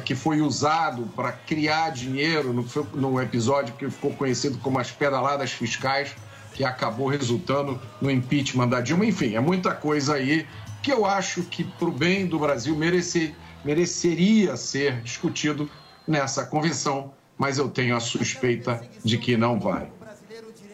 que 0.05 0.15
foi 0.15 0.41
usado 0.41 1.07
para 1.15 1.33
criar 1.33 1.91
dinheiro 1.91 2.53
no, 2.53 2.67
no 2.95 3.21
episódio 3.21 3.75
que 3.75 3.89
ficou 3.91 4.13
conhecido 4.15 4.59
como 4.59 4.79
as 4.79 4.91
pedaladas 4.91 5.53
fiscais, 5.53 6.15
que 6.55 6.65
acabou 6.65 7.09
resultando 7.09 7.81
no 8.01 8.11
impeachment 8.11 8.69
da 8.69 8.81
Dilma. 8.81 9.05
Enfim, 9.05 9.35
é 9.35 9.41
muita 9.41 9.75
coisa 9.75 10.15
aí 10.15 10.47
que 10.83 10.93
eu 10.93 11.05
acho 11.05 11.43
que, 11.45 11.65
para 11.65 11.89
o 11.89 11.93
bem 11.93 12.27
do 12.27 12.39
Brasil, 12.39 12.77
merece, 12.77 13.35
mereceria 13.65 14.57
ser 14.57 15.01
discutido 15.01 15.69
nessa 16.07 16.45
convenção, 16.45 17.13
mas 17.39 17.59
eu 17.59 17.69
tenho 17.69 17.97
a 17.97 18.01
suspeita 18.01 18.83
de 19.03 19.19
que 19.19 19.37
não 19.37 19.59
vai. 19.59 19.91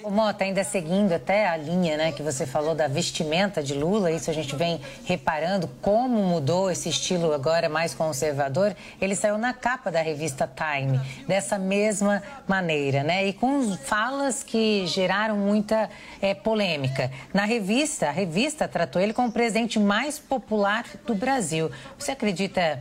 O 0.02 0.10
Mota, 0.10 0.44
ainda 0.44 0.64
seguindo 0.64 1.12
até 1.12 1.46
a 1.46 1.58
linha 1.58 1.96
né, 1.96 2.10
que 2.10 2.22
você 2.22 2.46
falou 2.46 2.74
da 2.74 2.88
vestimenta 2.88 3.62
de 3.62 3.74
Lula, 3.74 4.10
isso 4.10 4.30
a 4.30 4.32
gente 4.32 4.56
vem 4.56 4.80
reparando 5.04 5.68
como 5.82 6.22
mudou 6.22 6.70
esse 6.70 6.88
estilo 6.88 7.34
agora 7.34 7.68
mais 7.68 7.94
conservador. 7.94 8.74
Ele 8.98 9.14
saiu 9.14 9.36
na 9.36 9.52
capa 9.52 9.90
da 9.90 10.00
revista 10.00 10.50
Time, 10.50 10.98
dessa 11.28 11.58
mesma 11.58 12.22
maneira, 12.48 13.02
né? 13.02 13.26
E 13.26 13.34
com 13.34 13.76
falas 13.76 14.42
que 14.42 14.86
geraram 14.86 15.36
muita 15.36 15.90
é, 16.22 16.32
polêmica. 16.32 17.10
Na 17.34 17.44
revista, 17.44 18.08
a 18.08 18.12
revista 18.12 18.66
tratou 18.66 19.02
ele 19.02 19.12
como 19.12 19.28
o 19.28 19.32
presidente 19.32 19.78
mais 19.78 20.18
popular 20.18 20.86
do 21.06 21.14
Brasil. 21.14 21.70
Você 21.98 22.12
acredita 22.12 22.80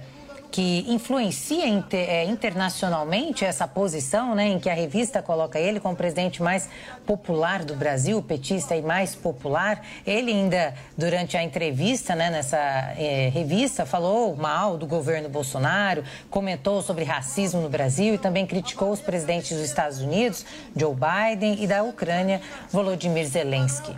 que 0.52 0.86
influencia 0.88 1.66
é, 1.92 2.26
internacionalmente 2.26 3.46
essa 3.46 3.68
posição, 3.68 4.34
né, 4.34 4.48
em 4.48 4.60
que 4.60 4.70
a 4.70 4.74
revista 4.74 5.22
coloca 5.22 5.60
ele 5.60 5.80
como 5.80 5.96
presidente 5.96 6.42
mais 6.42 6.70
popular 7.06 7.64
do 7.64 7.76
Brasil, 7.76 8.22
petista 8.22 8.76
e 8.76 8.82
mais 8.82 9.16
popular. 9.16 9.86
Ele 10.06 10.32
ainda, 10.32 10.74
durante 10.98 11.38
a 11.38 11.44
entrevista 11.44 12.16
né, 12.16 12.30
nessa 12.30 12.58
é, 12.58 13.30
revista, 13.30 13.86
falou 13.86 14.36
mal 14.36 14.78
do 14.78 14.88
governo 14.88 15.30
Bolsonaro, 15.30 16.04
comentou 16.30 16.82
sobre 16.82 17.04
racismo 17.04 17.62
no 17.62 17.70
Brasil 17.70 18.16
e 18.16 18.18
também 18.18 18.46
criticou 18.46 18.92
os 18.92 19.02
presidentes 19.02 19.56
dos 19.56 19.66
Estados 19.66 20.02
Unidos, 20.02 20.46
Joe 20.76 20.96
Biden, 20.96 21.64
e 21.64 21.68
da 21.68 21.84
Ucrânia, 21.84 22.42
Volodymyr 22.72 23.26
Zelensky. 23.28 23.96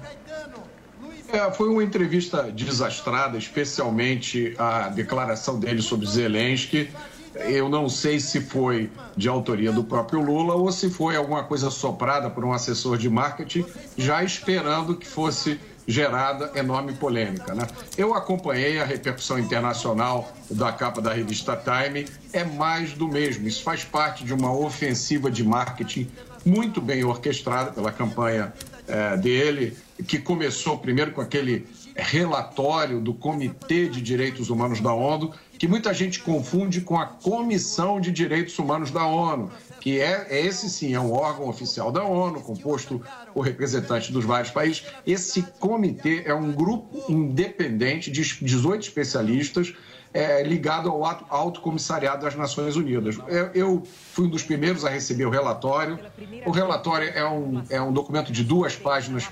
É, 1.32 1.50
foi 1.52 1.70
uma 1.70 1.84
entrevista 1.84 2.52
desastrada, 2.52 3.38
especialmente 3.38 4.54
a 4.58 4.90
declaração 4.90 5.58
dele 5.58 5.82
sobre 5.82 6.06
Zelensky. 6.06 6.90
Eu 7.36 7.70
não 7.70 7.88
sei 7.88 8.20
se 8.20 8.42
foi 8.42 8.90
de 9.16 9.30
autoria 9.30 9.72
do 9.72 9.84
próprio 9.84 10.22
Lula 10.22 10.56
ou 10.56 10.70
se 10.72 10.90
foi 10.90 11.16
alguma 11.16 11.44
coisa 11.44 11.72
soprada 11.72 12.30
por 12.30 12.44
um 12.44 12.52
assessor 12.52 12.98
de 12.98 13.10
marketing, 13.10 13.66
já 13.98 14.22
esperando 14.22 14.98
que 14.98 15.08
fosse 15.08 15.58
gerada 15.88 16.52
enorme 16.56 16.94
polêmica. 16.94 17.56
Né? 17.56 17.66
Eu 17.98 18.14
acompanhei 18.14 18.80
a 18.80 18.86
repercussão 18.86 19.40
internacional 19.40 20.32
da 20.50 20.72
capa 20.74 21.02
da 21.02 21.14
revista 21.14 21.56
Time, 21.56 22.08
é 22.34 22.44
mais 22.44 22.92
do 22.92 23.08
mesmo. 23.08 23.48
Isso 23.48 23.64
faz 23.64 23.86
parte 23.86 24.26
de 24.26 24.34
uma 24.34 24.54
ofensiva 24.54 25.32
de 25.32 25.44
marketing 25.44 26.10
muito 26.46 26.82
bem 26.82 27.04
orquestrada 27.04 27.72
pela 27.72 27.92
campanha 27.92 28.54
é, 28.88 29.18
dele, 29.18 29.78
que 30.08 30.20
começou 30.20 30.78
primeiro 30.78 31.12
com 31.12 31.22
aquele 31.22 31.68
relatório 31.96 33.00
do 33.00 33.14
Comitê 33.14 33.88
de 33.88 34.02
Direitos 34.02 34.50
Humanos 34.50 34.80
da 34.80 34.94
ONU, 34.94 35.34
que 35.58 35.68
muita 35.68 35.94
gente 35.94 36.20
confunde 36.22 36.82
com 36.82 36.98
a 36.98 37.06
Comissão 37.06 38.02
de 38.02 38.12
Direitos 38.12 38.58
Humanos 38.58 38.90
da 38.90 39.06
ONU, 39.06 39.52
que 39.80 40.00
é, 40.00 40.28
é 40.30 40.46
esse 40.46 40.70
sim 40.70 40.94
é 40.94 41.00
um 41.00 41.12
órgão 41.12 41.48
oficial 41.48 41.92
da 41.92 42.04
ONU, 42.04 42.42
composto 42.42 43.02
por 43.34 43.42
representantes 43.42 44.10
dos 44.10 44.26
vários 44.26 44.52
países. 44.52 44.84
Esse 45.06 45.44
comitê 45.60 46.24
é 46.26 46.34
um 46.34 46.52
grupo 46.52 47.04
independente 47.12 48.10
de 48.10 48.22
18 48.22 48.84
especialistas 48.84 49.74
é, 50.14 50.44
ligado 50.44 50.90
ao 50.90 51.06
Alto 51.30 51.62
Comissariado 51.62 52.24
das 52.24 52.36
Nações 52.36 52.76
Unidas. 52.76 53.18
Eu, 53.28 53.46
eu, 53.54 53.84
fui 54.14 54.26
um 54.26 54.30
dos 54.30 54.44
primeiros 54.44 54.84
a 54.84 54.90
receber 54.90 55.26
o 55.26 55.30
relatório. 55.30 56.00
O 56.46 56.52
relatório 56.52 57.10
é 57.14 57.26
um, 57.26 57.64
é 57.70 57.82
um 57.82 57.94
documento 57.94 58.32
de 58.32 58.44
duas 58.44 58.76
páginas 58.76 59.28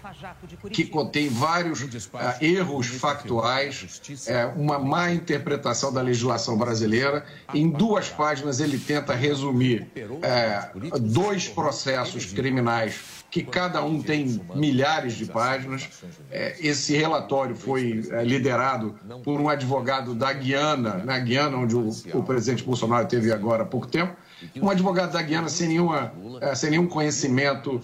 que 0.72 0.86
contém 0.86 1.28
vários 1.30 1.82
é, 1.82 2.46
erros 2.46 2.88
factuais, 2.88 4.02
é, 4.28 4.46
uma 4.46 4.80
má 4.80 5.12
interpretação 5.12 5.92
da 5.92 6.02
legislação 6.02 6.58
brasileira. 6.58 7.26
Em 7.54 7.70
duas 7.70 8.10
páginas, 8.10 8.60
ele 8.60 8.78
tenta 8.78 9.14
resumir 9.14 9.88
é, 10.22 10.72
dois 11.00 11.48
processos 11.48 12.32
criminais 12.32 13.19
que 13.30 13.44
cada 13.44 13.84
um 13.84 14.02
tem 14.02 14.42
milhares 14.56 15.14
de 15.14 15.26
páginas. 15.26 15.90
É, 16.32 16.56
esse 16.60 16.96
relatório 16.98 17.56
foi 17.56 18.08
é, 18.12 18.24
liderado 18.24 18.98
por 19.24 19.40
um 19.40 19.48
advogado 19.48 20.16
da 20.16 20.34
Guiana, 20.34 21.04
na 21.06 21.20
Guiana, 21.20 21.58
onde 21.58 21.76
o, 21.76 21.90
o 22.14 22.24
presidente 22.24 22.64
Bolsonaro 22.64 23.08
teve 23.08 23.32
agora 23.32 23.64
há 23.64 23.66
pouco 23.66 23.88
tempo, 23.88 24.16
um 24.56 24.70
advogado 24.70 25.12
da 25.12 25.22
Guiana 25.22 25.50
sem, 25.50 25.68
nenhuma, 25.68 26.14
é, 26.42 26.56
sem 26.56 26.72
nenhum 26.72 26.88
conhecimento 26.88 27.82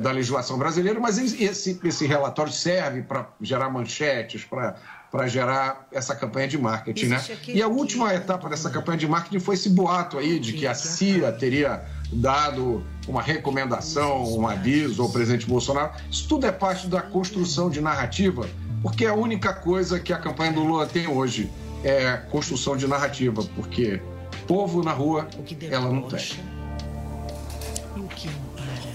da 0.00 0.10
legislação 0.10 0.58
brasileira, 0.58 0.98
mas 0.98 1.18
esse, 1.18 1.78
esse 1.84 2.06
relatório 2.06 2.52
serve 2.52 3.02
para 3.02 3.28
gerar 3.40 3.68
manchetes, 3.70 4.44
para 4.44 4.76
para 5.10 5.26
gerar 5.26 5.86
essa 5.90 6.14
campanha 6.14 6.48
de 6.48 6.58
marketing, 6.58 7.06
né? 7.06 7.24
E 7.48 7.62
a 7.62 7.68
última 7.68 8.14
etapa 8.14 8.48
dessa 8.48 8.68
campanha 8.68 8.98
de 8.98 9.08
marketing 9.08 9.40
foi 9.40 9.54
esse 9.54 9.70
boato 9.70 10.18
aí 10.18 10.38
de 10.38 10.52
que 10.52 10.66
a 10.66 10.74
CIA 10.74 11.32
teria 11.32 11.82
dado 12.12 12.84
uma 13.06 13.22
recomendação, 13.22 14.24
um 14.36 14.46
aviso 14.46 15.02
ao 15.02 15.08
presidente 15.08 15.46
Bolsonaro. 15.46 15.92
Isso 16.10 16.28
tudo 16.28 16.46
é 16.46 16.52
parte 16.52 16.86
da 16.86 17.00
construção 17.00 17.70
de 17.70 17.80
narrativa, 17.80 18.46
porque 18.82 19.06
é 19.06 19.08
a 19.08 19.14
única 19.14 19.54
coisa 19.54 19.98
que 19.98 20.12
a 20.12 20.18
campanha 20.18 20.52
do 20.52 20.62
Lula 20.62 20.86
tem 20.86 21.06
hoje 21.06 21.50
é 21.82 22.16
construção 22.30 22.76
de 22.76 22.86
narrativa, 22.86 23.42
porque 23.54 24.00
povo 24.46 24.82
na 24.82 24.92
rua 24.92 25.26
ela 25.70 25.90
não 25.90 26.02
tem. 26.02 26.18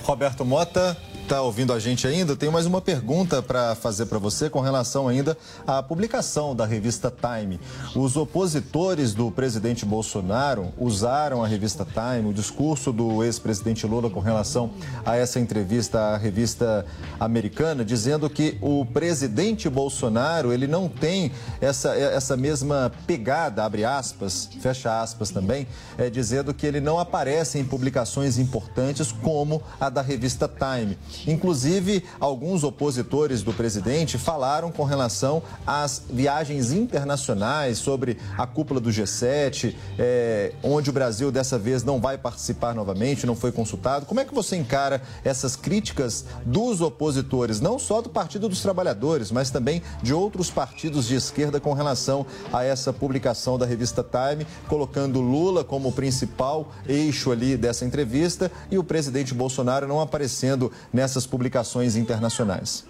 Roberto 0.04 0.44
Mota, 0.44 0.98
está 1.24 1.42
ouvindo 1.42 1.72
a 1.72 1.80
gente 1.80 2.06
ainda, 2.06 2.36
tenho 2.36 2.52
mais 2.52 2.66
uma 2.66 2.82
pergunta 2.82 3.42
para 3.42 3.76
fazer 3.76 4.08
para 4.08 4.20
você 4.20 4.50
com 4.50 4.60
relação 4.60 5.08
ainda 5.08 5.38
à 5.66 5.82
publicação 5.82 6.54
da 6.54 6.66
revista 6.66 7.10
Time. 7.10 7.60
Os 7.96 8.18
opositores 8.18 9.14
do 9.14 9.32
presidente 9.32 9.86
Bolsonaro 9.86 10.74
usaram 10.78 11.42
a 11.42 11.48
revista 11.48 11.86
Time, 11.86 12.30
o 12.30 12.34
discurso 12.34 12.92
do 12.92 13.24
ex-presidente 13.24 13.88
Lula 13.88 14.10
com 14.10 14.20
relação 14.20 14.72
a 15.06 15.16
essa 15.16 15.40
entrevista 15.40 15.98
à 15.98 16.18
revista 16.18 16.86
americana, 17.18 17.86
dizendo 17.86 18.30
que 18.30 18.58
o 18.62 18.86
presidente 18.86 19.70
Bolsonaro 19.70 20.52
ele 20.52 20.68
não 20.68 20.90
tem 20.90 21.32
essa, 21.62 21.96
essa 21.96 22.36
mesma 22.36 22.92
pegada, 23.08 23.64
abre 23.64 23.86
aspas, 23.86 24.50
fecha 24.60 25.02
aspas 25.02 25.30
também, 25.30 25.68
é, 25.98 26.10
dizendo 26.10 26.54
que 26.54 26.68
ele 26.68 26.82
não 26.82 27.00
aparece 27.00 27.58
em 27.58 27.64
publicações 27.64 28.38
importantes 28.38 29.14
como 29.14 29.64
a 29.80 29.90
da 29.90 30.02
revista 30.02 30.50
Time. 30.50 30.98
Inclusive, 31.28 32.04
alguns 32.20 32.64
opositores 32.64 33.42
do 33.42 33.54
presidente 33.54 34.18
falaram 34.18 34.72
com 34.72 34.84
relação 34.84 35.42
às 35.66 36.04
viagens 36.10 36.72
internacionais, 36.72 37.78
sobre 37.78 38.18
a 38.38 38.46
cúpula 38.46 38.80
do 38.80 38.90
G7, 38.90 39.76
é, 39.98 40.54
onde 40.64 40.90
o 40.90 40.94
Brasil 40.94 41.32
dessa 41.32 41.58
vez 41.58 41.84
não 41.84 42.00
vai 42.00 42.18
participar 42.18 42.74
novamente, 42.74 43.26
não 43.26 43.36
foi 43.36 43.52
consultado. 43.52 44.06
Como 44.06 44.20
é 44.20 44.26
que 44.26 44.34
você 44.34 44.56
encara 44.56 45.02
essas 45.24 45.56
críticas 45.56 46.26
dos 46.46 46.82
opositores, 46.82 47.60
não 47.60 47.78
só 47.78 48.02
do 48.02 48.10
Partido 48.10 48.50
dos 48.50 48.62
Trabalhadores, 48.62 49.32
mas 49.32 49.50
também 49.50 49.82
de 50.02 50.14
outros 50.14 50.50
partidos 50.50 51.08
de 51.08 51.16
esquerda 51.16 51.60
com 51.60 51.74
relação 51.74 52.26
a 52.52 52.64
essa 52.64 52.92
publicação 52.92 53.58
da 53.58 53.66
revista 53.66 54.04
Time, 54.04 54.46
colocando 54.68 55.22
Lula 55.22 55.64
como 55.64 55.92
principal 55.92 56.72
eixo 56.88 57.32
ali 57.32 57.58
dessa 57.58 57.86
entrevista 57.86 58.52
e 58.70 58.78
o 58.78 58.84
presidente 58.84 59.34
Bolsonaro 59.34 59.88
não 59.88 60.00
aparecendo 60.00 60.72
nessas 61.04 61.28
publicações 61.28 61.98
internacionais? 61.98 62.86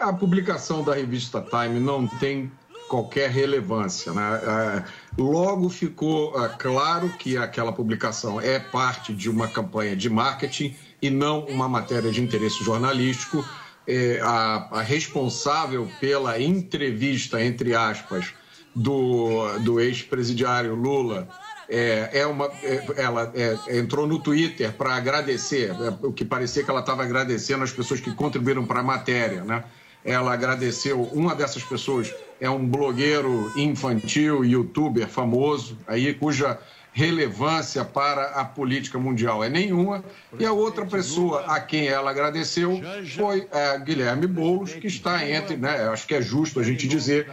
A 0.00 0.12
publicação 0.12 0.82
da 0.82 0.94
revista 0.94 1.40
Time 1.40 1.78
não 1.78 2.08
tem 2.08 2.50
qualquer 2.88 3.30
relevância. 3.30 4.12
Né? 4.12 4.22
É, 4.22 4.84
logo 5.16 5.68
ficou 5.68 6.44
é, 6.44 6.48
claro 6.48 7.08
que 7.10 7.36
aquela 7.36 7.72
publicação 7.72 8.40
é 8.40 8.58
parte 8.58 9.12
de 9.12 9.30
uma 9.30 9.46
campanha 9.46 9.94
de 9.94 10.10
marketing 10.10 10.74
e 11.00 11.08
não 11.08 11.44
uma 11.46 11.68
matéria 11.68 12.10
de 12.10 12.20
interesse 12.20 12.64
jornalístico. 12.64 13.44
É, 13.86 14.20
a, 14.20 14.82
responsável 14.82 15.88
pela 16.00 16.40
entrevista, 16.40 17.42
entre 17.42 17.74
aspas, 17.74 18.34
do, 18.74 19.58
do 19.60 19.80
ex-presidiário 19.80 20.74
Lula 20.74 21.28
é, 21.68 22.20
é 22.20 22.26
uma, 22.26 22.46
é, 22.62 22.82
ela 22.96 23.30
é, 23.34 23.78
entrou 23.78 24.06
no 24.06 24.18
Twitter 24.18 24.72
para 24.72 24.94
agradecer, 24.94 25.70
é, 25.70 26.06
o 26.06 26.12
que 26.12 26.24
parecia 26.24 26.64
que 26.64 26.70
ela 26.70 26.80
estava 26.80 27.02
agradecendo 27.02 27.62
as 27.62 27.72
pessoas 27.72 28.00
que 28.00 28.10
contribuíram 28.12 28.64
para 28.64 28.80
a 28.80 28.82
matéria, 28.82 29.44
né? 29.44 29.64
Ela 30.04 30.32
agradeceu, 30.32 31.02
uma 31.02 31.34
dessas 31.34 31.62
pessoas 31.62 32.14
é 32.40 32.48
um 32.48 32.66
blogueiro 32.66 33.52
infantil, 33.54 34.44
youtuber 34.44 35.08
famoso, 35.08 35.76
aí 35.86 36.14
cuja 36.14 36.58
relevância 36.98 37.84
para 37.84 38.30
a 38.30 38.44
política 38.44 38.98
mundial 38.98 39.44
é 39.44 39.48
nenhuma. 39.48 40.02
E 40.36 40.44
a 40.44 40.52
outra 40.52 40.84
pessoa 40.84 41.44
a 41.46 41.60
quem 41.60 41.86
ela 41.86 42.10
agradeceu 42.10 42.80
foi 43.14 43.46
é, 43.52 43.78
Guilherme 43.78 44.26
Boulos, 44.26 44.72
que 44.72 44.88
está 44.88 45.24
entre, 45.24 45.56
né, 45.56 45.88
acho 45.90 46.08
que 46.08 46.14
é 46.14 46.20
justo 46.20 46.58
a 46.58 46.64
gente 46.64 46.88
dizer 46.88 47.30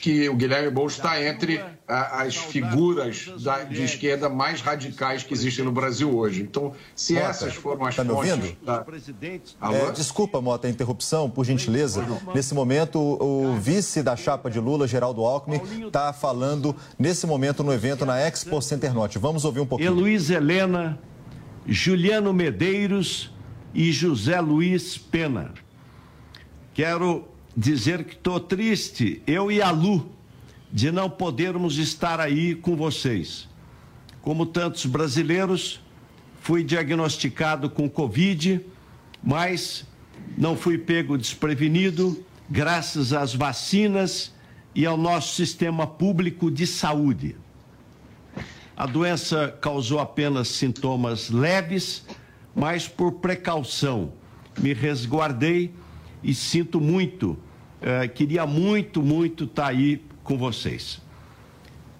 que 0.00 0.30
o 0.30 0.34
Guilherme 0.34 0.70
Boulos 0.70 0.94
está 0.94 1.22
entre 1.22 1.62
a, 1.86 2.22
as 2.22 2.36
figuras 2.36 3.30
da, 3.42 3.64
de 3.64 3.84
esquerda 3.84 4.30
mais 4.30 4.62
radicais 4.62 5.22
que 5.22 5.34
existem 5.34 5.62
no 5.62 5.72
Brasil 5.72 6.16
hoje. 6.16 6.40
Então, 6.40 6.72
se 6.96 7.12
Mota, 7.12 7.26
essas 7.26 7.54
foram 7.54 7.84
as 7.84 7.94
tá 7.94 8.04
fontes... 8.06 8.56
Da... 8.62 8.82
É, 9.60 9.90
desculpa, 9.92 10.40
Mota, 10.40 10.68
a 10.68 10.70
interrupção, 10.70 11.28
por 11.28 11.44
gentileza. 11.44 12.02
Nesse 12.34 12.54
momento, 12.54 12.98
o 12.98 13.56
vice 13.60 14.02
da 14.02 14.16
chapa 14.16 14.50
de 14.50 14.58
Lula, 14.58 14.88
Geraldo 14.88 15.20
Alckmin, 15.20 15.60
está 15.86 16.14
falando 16.14 16.74
nesse 16.98 17.26
momento 17.26 17.62
no 17.62 17.74
evento 17.74 18.06
na 18.06 18.18
Expo 18.18 18.62
Center 18.62 18.94
Norte. 18.94 19.01
Vamos 19.18 19.44
ouvir 19.44 19.60
um 19.60 19.66
pouquinho. 19.66 19.88
Heloís 19.88 20.30
Helena, 20.30 20.98
Juliano 21.66 22.32
Medeiros 22.32 23.30
e 23.74 23.92
José 23.92 24.40
Luiz 24.40 24.98
Pena. 24.98 25.52
Quero 26.74 27.28
dizer 27.56 28.04
que 28.04 28.14
estou 28.14 28.40
triste, 28.40 29.22
eu 29.26 29.50
e 29.50 29.60
a 29.60 29.70
Lu, 29.70 30.10
de 30.72 30.90
não 30.90 31.08
podermos 31.08 31.78
estar 31.78 32.18
aí 32.18 32.54
com 32.54 32.74
vocês. 32.74 33.48
Como 34.22 34.46
tantos 34.46 34.86
brasileiros, 34.86 35.80
fui 36.40 36.64
diagnosticado 36.64 37.68
com 37.68 37.88
Covid, 37.88 38.60
mas 39.22 39.86
não 40.36 40.56
fui 40.56 40.78
pego 40.78 41.18
desprevenido, 41.18 42.24
graças 42.48 43.12
às 43.12 43.34
vacinas 43.34 44.32
e 44.74 44.86
ao 44.86 44.96
nosso 44.96 45.34
sistema 45.34 45.86
público 45.86 46.50
de 46.50 46.66
saúde. 46.66 47.36
A 48.76 48.86
doença 48.86 49.56
causou 49.60 50.00
apenas 50.00 50.48
sintomas 50.48 51.30
leves, 51.30 52.04
mas 52.54 52.88
por 52.88 53.12
precaução 53.12 54.12
me 54.58 54.72
resguardei 54.72 55.74
e 56.22 56.34
sinto 56.34 56.80
muito, 56.80 57.38
eh, 57.80 58.08
queria 58.08 58.46
muito, 58.46 59.02
muito 59.02 59.44
estar 59.44 59.64
tá 59.64 59.68
aí 59.68 60.02
com 60.22 60.38
vocês. 60.38 61.00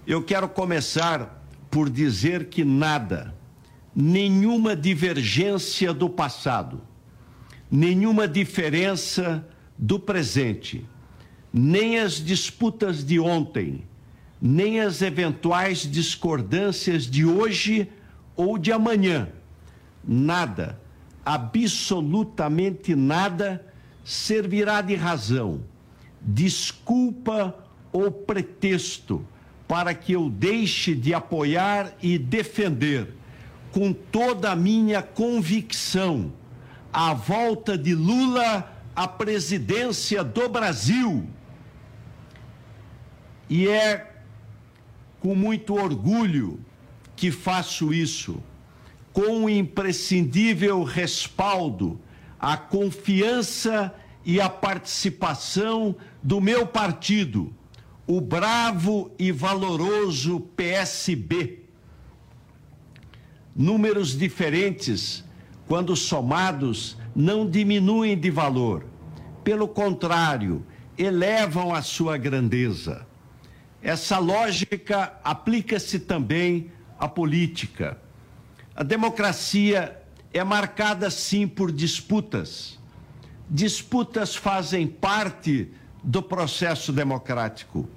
Eu 0.07 0.23
quero 0.23 0.49
começar 0.49 1.45
por 1.71 1.89
dizer 1.89 2.47
que 2.47 2.65
nada, 2.65 3.35
nenhuma 3.95 4.77
divergência 4.77 5.93
do 5.93 6.09
passado, 6.09 6.81
nenhuma 7.71 8.29
diferença 8.29 9.47
do 9.77 9.99
presente, 9.99 10.87
nem 11.53 11.99
as 11.99 12.15
disputas 12.15 13.05
de 13.05 13.19
ontem, 13.19 13.85
nem 14.45 14.81
as 14.81 15.01
eventuais 15.01 15.89
discordâncias 15.89 17.05
de 17.05 17.25
hoje 17.25 17.89
ou 18.35 18.59
de 18.59 18.73
amanhã. 18.73 19.29
Nada, 20.05 20.81
absolutamente 21.25 22.97
nada, 22.97 23.65
servirá 24.05 24.81
de 24.81 24.97
razão, 24.97 25.61
desculpa 26.21 27.57
ou 27.93 28.11
pretexto 28.11 29.25
para 29.69 29.95
que 29.95 30.13
eu 30.13 30.29
deixe 30.29 30.93
de 30.93 31.15
apoiar 31.15 31.93
e 32.03 32.19
defender 32.19 33.15
com 33.71 33.93
toda 33.93 34.51
a 34.51 34.57
minha 34.57 35.03
convicção 35.03 36.33
a 36.93 37.15
volta 37.15 37.79
de 37.79 37.95
Lula 37.95 38.71
à 38.95 39.07
presidência 39.07 40.25
do 40.25 40.49
Brasil. 40.49 41.29
E 43.49 43.69
é 43.69 44.12
com 45.23 45.37
muito 45.37 45.75
orgulho 45.75 46.59
que 47.15 47.31
faço 47.31 47.95
isso, 47.95 48.43
com 49.13 49.45
o 49.45 49.49
imprescindível 49.49 50.83
respaldo, 50.83 52.01
a 52.41 52.57
confiança 52.57 53.95
e 54.25 54.41
a 54.41 54.49
participação 54.49 55.95
do 56.21 56.41
meu 56.41 56.67
partido, 56.67 57.55
o 58.05 58.21
bravo 58.21 59.13
e 59.17 59.31
valoroso 59.31 60.41
PSB. 60.57 61.61
Números 63.55 64.19
diferentes, 64.19 65.23
quando 65.69 65.95
somados, 65.95 66.97
não 67.15 67.49
diminuem 67.49 68.19
de 68.19 68.31
valor. 68.31 68.87
Pelo 69.45 69.69
contrário, 69.69 70.67
elevam 70.99 71.73
a 71.73 71.81
sua 71.81 72.17
grandeza. 72.17 73.07
Essa 73.83 74.19
lógica 74.19 75.13
aplica-se 75.25 75.99
também 75.99 76.71
à 76.99 77.09
política. 77.09 77.99
A 78.77 78.85
democracia 78.85 80.01
é 80.33 80.45
marcada, 80.45 81.11
sim, 81.11 81.49
por 81.49 81.73
disputas. 81.73 82.79
Disputas 83.51 84.37
fazem 84.37 84.87
parte 84.87 85.69
do 86.03 86.23
processo 86.23 86.93
democrático. 86.93 87.89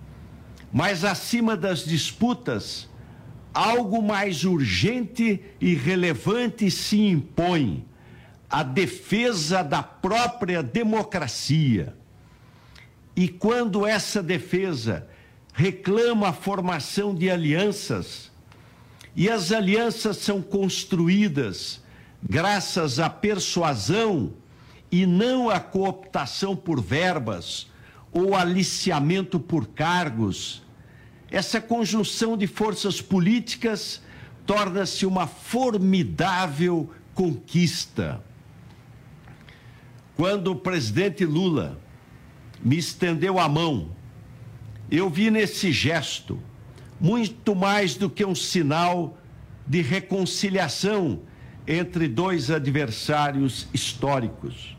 Mas, 0.74 1.04
acima 1.04 1.56
das 1.56 1.86
disputas, 1.86 2.89
algo 3.54 4.02
mais 4.02 4.43
urgente 4.43 5.39
e 5.62 5.76
relevante 5.76 6.69
se 6.71 7.00
impõe: 7.00 7.86
a 8.50 8.63
defesa 8.63 9.63
da 9.63 9.84
própria 9.84 10.63
democracia. 10.63 11.95
E 13.15 13.30
quando 13.30 13.86
essa 13.86 14.21
defesa 14.21 15.08
reclama 15.56 16.30
a 16.30 16.34
formação 16.34 17.15
de 17.15 17.30
alianças, 17.30 18.30
e 19.15 19.30
as 19.30 19.54
alianças 19.54 20.18
são 20.18 20.41
construídas 20.41 21.82
graças 22.22 23.00
à 23.00 23.10
persuasão 23.10 24.34
e 24.91 25.06
não 25.06 25.50
à 25.50 25.60
cooptação 25.60 26.56
por 26.56 26.82
verbas 26.82 27.68
ou 28.12 28.36
aliciamento 28.36 29.39
por 29.39 29.68
cargos. 29.68 30.62
Essa 31.32 31.62
conjunção 31.62 32.38
de 32.38 32.48
forças 32.48 33.02
políticas 33.02 34.02
torna-se 34.46 35.06
uma 35.06 35.26
formidável 35.26 36.91
conquista. 37.13 38.22
quando 40.18 40.52
o 40.52 40.56
presidente 40.56 41.26
Lula 41.26 41.80
me 42.63 42.78
estendeu 42.78 43.38
a 43.38 43.50
mão, 43.50 43.94
eu 44.89 45.10
vi 45.10 45.32
nesse 45.32 45.71
gesto 45.71 46.39
muito 47.00 47.56
mais 47.56 47.95
do 47.95 48.10
que 48.10 48.24
um 48.26 48.36
sinal 48.36 49.17
de 49.67 49.82
reconciliação 49.82 51.21
entre 51.67 52.08
dois 52.08 52.52
adversários 52.52 53.67
históricos. 53.74 54.78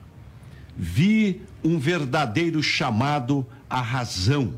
Vi 0.77 1.42
um 1.64 1.79
verdadeiro 1.79 2.62
chamado 2.62 3.47
à 3.69 3.81
razão. 3.81 4.55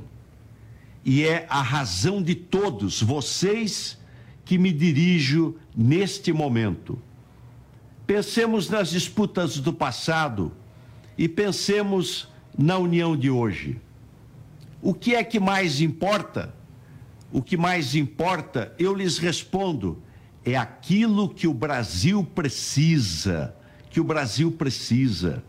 E 1.05 1.25
é 1.25 1.47
a 1.49 1.63
razão 1.63 2.23
de 2.23 2.35
todos 2.35 3.03
vocês 3.03 3.99
que 4.45 4.59
me 4.59 4.73
dirijo 4.73 5.57
neste 5.75 6.33
momento. 6.33 6.99
Pensemos 8.07 8.69
nas 8.69 8.91
disputas 8.91 9.59
do 9.59 9.73
passado 9.73 10.53
e 11.17 11.29
pensemos 11.29 12.29
na 12.57 12.77
união 12.79 13.17
de 13.17 13.31
hoje. 13.31 13.81
O 14.81 14.95
que 14.95 15.15
é 15.15 15.25
que 15.25 15.41
mais 15.41 15.81
importa? 15.81 16.55
O 17.33 17.43
que 17.43 17.57
mais 17.57 17.95
importa, 17.95 18.75
eu 18.79 18.95
lhes 18.95 19.19
respondo, 19.19 20.03
é 20.45 20.57
aquilo 20.57 21.29
que 21.29 21.47
o 21.47 21.53
Brasil 21.53 22.25
precisa, 22.25 23.55
que 23.91 24.01
o 24.01 24.05
Brasil 24.05 24.53
precisa. 24.53 25.43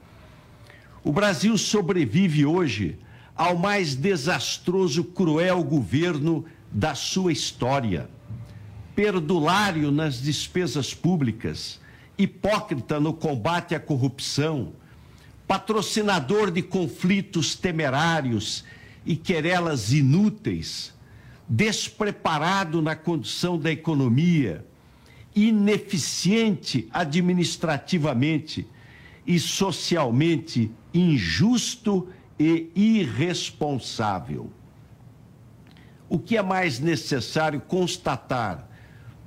O 1.04 1.14
Brasil 1.14 1.58
sobrevive 1.58 2.46
hoje 2.46 3.00
ao 3.36 3.58
mais 3.58 3.96
desastroso, 3.96 5.04
cruel 5.04 5.64
governo 5.64 6.44
da 6.72 6.96
sua 6.96 7.32
história. 7.32 8.10
Perdulário 8.96 9.92
nas 9.92 10.22
despesas 10.22 10.94
públicas, 10.94 11.80
hipócrita 12.18 13.00
no 13.00 13.14
combate 13.14 13.74
à 13.74 13.80
corrupção, 13.80 14.74
patrocinador 15.48 16.52
de 16.52 16.62
conflitos 16.62 17.56
temerários 17.56 18.66
e 19.10 19.16
querelas 19.16 19.92
inúteis, 19.92 20.94
despreparado 21.48 22.80
na 22.80 22.96
condução 22.96 23.58
da 23.58 23.72
economia, 23.72 24.64
ineficiente 25.36 26.88
administrativamente 26.92 28.68
e 29.26 29.40
socialmente 29.40 30.72
injusto 30.94 32.08
e 32.38 32.70
irresponsável. 32.76 34.52
O 36.08 36.20
que 36.20 36.38
é 36.38 36.44
mais 36.44 36.80
necessário 36.80 37.60
constatar 37.62 38.70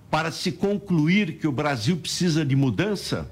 para 0.09 0.31
se 0.31 0.53
concluir 0.53 1.39
que 1.39 1.49
o 1.49 1.53
Brasil 1.53 1.97
precisa 1.97 2.45
de 2.45 2.55
mudança? 2.55 3.29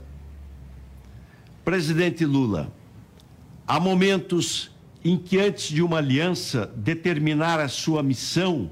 Presidente 1.64 2.24
Lula, 2.24 2.72
há 3.68 3.78
momentos 3.78 4.72
em 5.04 5.16
que, 5.16 5.38
antes 5.38 5.68
de 5.68 5.82
uma 5.82 5.98
aliança 5.98 6.66
determinar 6.76 7.58
a 7.58 7.68
sua 7.68 8.02
missão, 8.02 8.70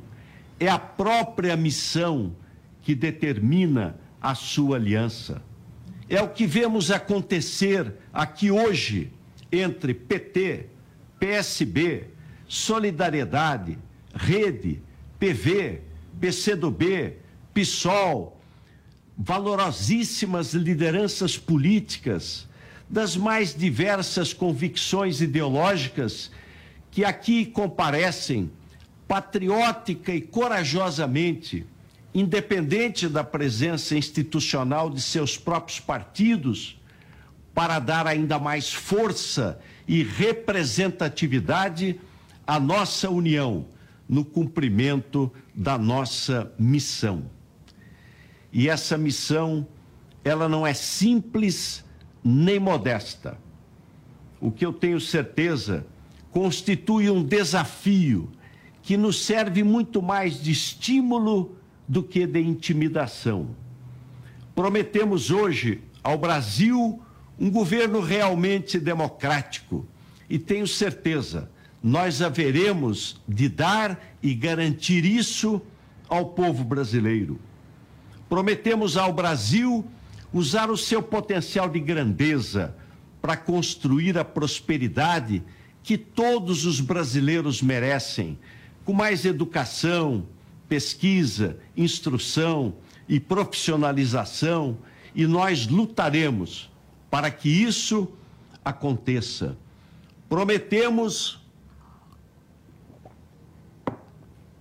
é 0.60 0.68
a 0.68 0.78
própria 0.78 1.56
missão 1.56 2.34
que 2.82 2.94
determina 2.94 3.96
a 4.20 4.34
sua 4.34 4.76
aliança. 4.76 5.42
É 6.08 6.20
o 6.22 6.28
que 6.28 6.46
vemos 6.46 6.90
acontecer 6.90 7.94
aqui 8.12 8.50
hoje 8.50 9.12
entre 9.52 9.94
PT, 9.94 10.66
PSB, 11.18 12.06
Solidariedade, 12.46 13.78
Rede, 14.14 14.82
PV, 15.18 15.82
PCdoB, 16.20 17.16
PSOL, 17.52 18.40
valorosíssimas 19.16 20.54
lideranças 20.54 21.36
políticas 21.36 22.47
das 22.88 23.16
mais 23.16 23.54
diversas 23.54 24.32
convicções 24.32 25.20
ideológicas 25.20 26.30
que 26.90 27.04
aqui 27.04 27.44
comparecem 27.44 28.50
patriótica 29.06 30.12
e 30.12 30.20
corajosamente, 30.20 31.66
independente 32.14 33.08
da 33.08 33.22
presença 33.22 33.96
institucional 33.96 34.90
de 34.90 35.00
seus 35.00 35.36
próprios 35.36 35.80
partidos, 35.80 36.78
para 37.54 37.78
dar 37.78 38.06
ainda 38.06 38.38
mais 38.38 38.72
força 38.72 39.58
e 39.86 40.02
representatividade 40.02 42.00
à 42.46 42.60
nossa 42.60 43.10
união 43.10 43.66
no 44.08 44.24
cumprimento 44.24 45.30
da 45.54 45.76
nossa 45.76 46.52
missão. 46.58 47.30
E 48.52 48.68
essa 48.68 48.96
missão, 48.96 49.66
ela 50.24 50.48
não 50.48 50.66
é 50.66 50.72
simples 50.72 51.84
nem 52.22 52.58
modesta. 52.58 53.38
O 54.40 54.50
que 54.50 54.64
eu 54.64 54.72
tenho 54.72 55.00
certeza 55.00 55.86
constitui 56.30 57.10
um 57.10 57.22
desafio 57.22 58.30
que 58.82 58.96
nos 58.96 59.24
serve 59.24 59.62
muito 59.62 60.00
mais 60.00 60.40
de 60.40 60.50
estímulo 60.50 61.56
do 61.86 62.02
que 62.02 62.26
de 62.26 62.40
intimidação. 62.40 63.48
Prometemos 64.54 65.30
hoje 65.30 65.80
ao 66.02 66.18
Brasil 66.18 67.00
um 67.38 67.50
governo 67.50 68.00
realmente 68.00 68.78
democrático 68.78 69.86
e 70.28 70.38
tenho 70.38 70.66
certeza, 70.66 71.50
nós 71.82 72.20
haveremos 72.20 73.20
de 73.26 73.48
dar 73.48 73.98
e 74.22 74.34
garantir 74.34 75.04
isso 75.04 75.60
ao 76.08 76.26
povo 76.26 76.64
brasileiro. 76.64 77.38
Prometemos 78.28 78.96
ao 78.96 79.12
Brasil 79.12 79.84
usar 80.32 80.70
o 80.70 80.76
seu 80.76 81.02
potencial 81.02 81.68
de 81.68 81.80
grandeza 81.80 82.74
para 83.20 83.36
construir 83.36 84.16
a 84.18 84.24
prosperidade 84.24 85.42
que 85.82 85.96
todos 85.96 86.66
os 86.66 86.80
brasileiros 86.80 87.62
merecem, 87.62 88.38
com 88.84 88.92
mais 88.92 89.24
educação, 89.24 90.26
pesquisa, 90.68 91.58
instrução 91.76 92.74
e 93.08 93.18
profissionalização, 93.18 94.78
e 95.14 95.26
nós 95.26 95.66
lutaremos 95.66 96.70
para 97.10 97.30
que 97.30 97.48
isso 97.48 98.08
aconteça. 98.64 99.56
Prometemos 100.28 101.40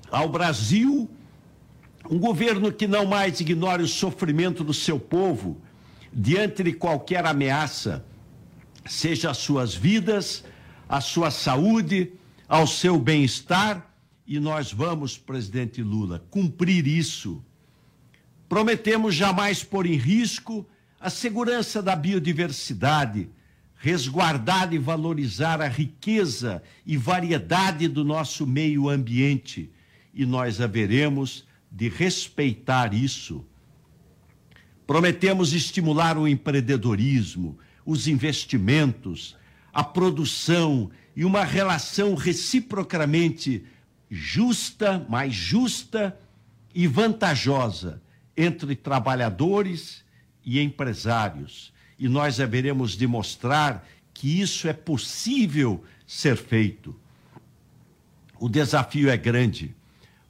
ao 0.09 0.29
Brasil 0.29 1.09
um 2.09 2.17
governo 2.17 2.71
que 2.71 2.87
não 2.87 3.05
mais 3.05 3.39
ignore 3.39 3.83
o 3.83 3.87
sofrimento 3.87 4.63
do 4.63 4.73
seu 4.73 4.99
povo 4.99 5.61
diante 6.11 6.63
de 6.63 6.73
qualquer 6.73 7.25
ameaça, 7.25 8.05
seja 8.85 9.31
às 9.31 9.37
suas 9.37 9.75
vidas, 9.75 10.43
à 10.87 11.01
sua 11.01 11.29
saúde, 11.29 12.13
ao 12.47 12.65
seu 12.65 12.97
bem-estar, 12.97 13.93
e 14.25 14.39
nós 14.39 14.71
vamos, 14.71 15.17
presidente 15.17 15.81
Lula, 15.81 16.25
cumprir 16.29 16.87
isso. 16.87 17.43
Prometemos 18.47 19.13
jamais 19.13 19.63
pôr 19.63 19.85
em 19.85 19.95
risco 19.95 20.65
a 20.99 21.09
segurança 21.09 21.81
da 21.81 21.95
biodiversidade, 21.95 23.29
resguardar 23.75 24.73
e 24.73 24.77
valorizar 24.77 25.61
a 25.61 25.67
riqueza 25.67 26.63
e 26.85 26.97
variedade 26.97 27.87
do 27.87 28.03
nosso 28.03 28.47
meio 28.47 28.89
ambiente, 28.89 29.69
e 30.13 30.25
nós 30.25 30.59
haveremos 30.59 31.46
de 31.71 31.89
respeitar 31.89 32.93
isso. 32.93 33.45
Prometemos 34.85 35.53
estimular 35.53 36.17
o 36.17 36.27
empreendedorismo, 36.27 37.57
os 37.85 38.07
investimentos, 38.07 39.35
a 39.73 39.83
produção 39.83 40.89
e 41.15 41.25
uma 41.25 41.43
relação 41.43 42.15
reciprocamente 42.15 43.63
justa, 44.09 45.05
mais 45.09 45.33
justa 45.33 46.17
e 46.73 46.87
vantajosa 46.87 48.01
entre 48.35 48.75
trabalhadores 48.75 50.05
e 50.45 50.59
empresários. 50.59 51.73
E 51.99 52.07
nós 52.07 52.39
haveremos 52.39 52.91
de 52.91 53.07
mostrar 53.07 53.85
que 54.13 54.39
isso 54.39 54.67
é 54.67 54.73
possível 54.73 55.83
ser 56.05 56.37
feito. 56.37 56.95
O 58.39 58.47
desafio 58.47 59.09
é 59.09 59.17
grande, 59.17 59.75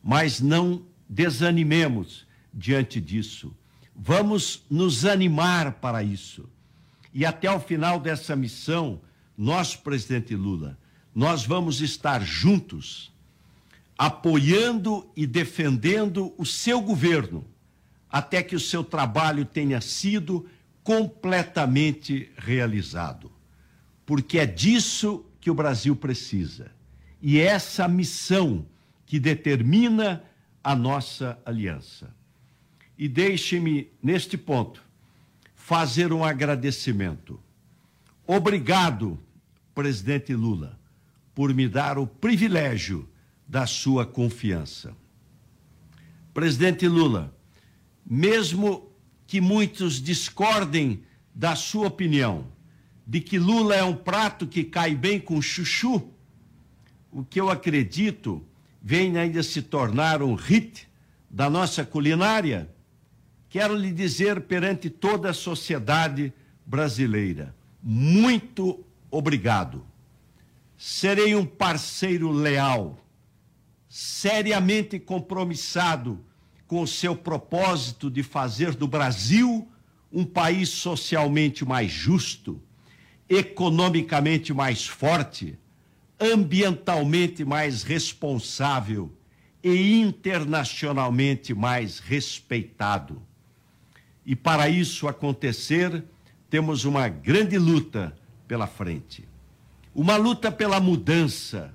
mas 0.04 0.40
não 0.40 0.82
desanimemos 1.10 2.26
diante 2.54 3.00
disso. 3.00 3.56
Vamos 3.96 4.64
nos 4.70 5.06
animar 5.06 5.74
para 5.74 6.04
isso. 6.04 6.48
E 7.14 7.26
até 7.26 7.52
o 7.52 7.60
final 7.60 8.00
dessa 8.00 8.36
missão, 8.36 9.02
nós, 9.38 9.76
presidente 9.76 10.36
Lula, 10.36 10.78
nós 11.14 11.46
vamos 11.46 11.82
estar 11.82 12.24
juntos, 12.24 13.12
apoiando 13.98 15.10
e 15.16 15.26
defendendo 15.26 16.34
o 16.38 16.46
seu 16.46 16.80
governo, 16.80 17.44
até 18.10 18.44
que 18.44 18.56
o 18.56 18.60
seu 18.60 18.84
trabalho 18.84 19.46
tenha 19.46 19.82
sido 19.82 20.48
completamente 20.84 22.32
realizado. 22.38 23.32
Porque 24.06 24.38
é 24.40 24.46
disso 24.46 25.26
que 25.42 25.50
o 25.50 25.56
Brasil 25.56 25.96
precisa. 25.96 26.72
E 27.22 27.40
é 27.40 27.46
essa 27.46 27.88
missão 27.88 28.66
que 29.06 29.20
determina 29.20 30.24
a 30.68 30.76
nossa 30.76 31.40
aliança. 31.46 32.14
E 32.98 33.08
deixe-me, 33.08 33.90
neste 34.04 34.38
ponto, 34.38 34.84
fazer 35.56 36.12
um 36.12 36.26
agradecimento. 36.26 37.40
Obrigado, 38.28 39.18
presidente 39.74 40.36
Lula, 40.36 40.78
por 41.34 41.54
me 41.54 41.70
dar 41.70 41.98
o 41.98 42.06
privilégio 42.06 43.08
da 43.48 43.66
sua 43.66 44.06
confiança. 44.06 44.94
Presidente 46.34 46.86
Lula, 46.86 47.34
mesmo 48.06 48.92
que 49.26 49.40
muitos 49.40 50.02
discordem 50.02 51.02
da 51.34 51.56
sua 51.56 51.88
opinião, 51.88 52.46
de 53.06 53.22
que 53.22 53.40
Lula 53.40 53.74
é 53.74 53.86
um 53.86 53.96
prato 53.96 54.46
que 54.46 54.66
cai 54.66 54.94
bem 54.94 55.18
com 55.18 55.42
chuchu, 55.42 56.12
o 57.10 57.24
que 57.24 57.40
eu 57.40 57.50
acredito 57.50 58.46
vem 58.88 59.18
ainda 59.18 59.44
se 59.44 59.62
tornar 59.62 60.24
um 60.24 60.34
hit 60.34 60.88
da 61.30 61.50
nossa 61.50 61.84
culinária, 61.84 62.74
quero 63.50 63.76
lhe 63.76 63.92
dizer 63.92 64.40
perante 64.40 64.90
toda 64.90 65.32
a 65.32 65.34
sociedade 65.34 66.32
brasileira, 66.66 67.54
muito 67.84 68.82
obrigado. 69.12 69.86
Serei 70.78 71.36
um 71.36 71.46
parceiro 71.46 72.32
leal, 72.32 72.98
seriamente 73.90 74.98
compromissado 74.98 76.24
com 76.66 76.82
o 76.82 76.88
seu 76.88 77.14
propósito 77.14 78.10
de 78.10 78.24
fazer 78.24 78.74
do 78.74 78.88
Brasil 78.88 79.68
um 80.10 80.24
país 80.24 80.70
socialmente 80.70 81.66
mais 81.66 81.92
justo, 81.92 82.64
economicamente 83.28 84.54
mais 84.54 84.88
forte, 84.88 85.60
ambientalmente 86.20 87.46
mais 87.46 87.84
responsável 87.84 89.12
e 89.64 90.00
internacionalmente 90.00 91.54
mais 91.54 92.00
respeitado. 92.00 93.22
E 94.26 94.36
para 94.36 94.68
isso 94.68 95.08
acontecer, 95.08 96.04
temos 96.50 96.86
uma 96.86 97.08
grande 97.08 97.58
luta 97.58 98.16
pela 98.48 98.68
frente. 98.68 99.28
Uma 99.94 100.16
luta 100.16 100.52
pela 100.52 100.80
mudança. 100.80 101.74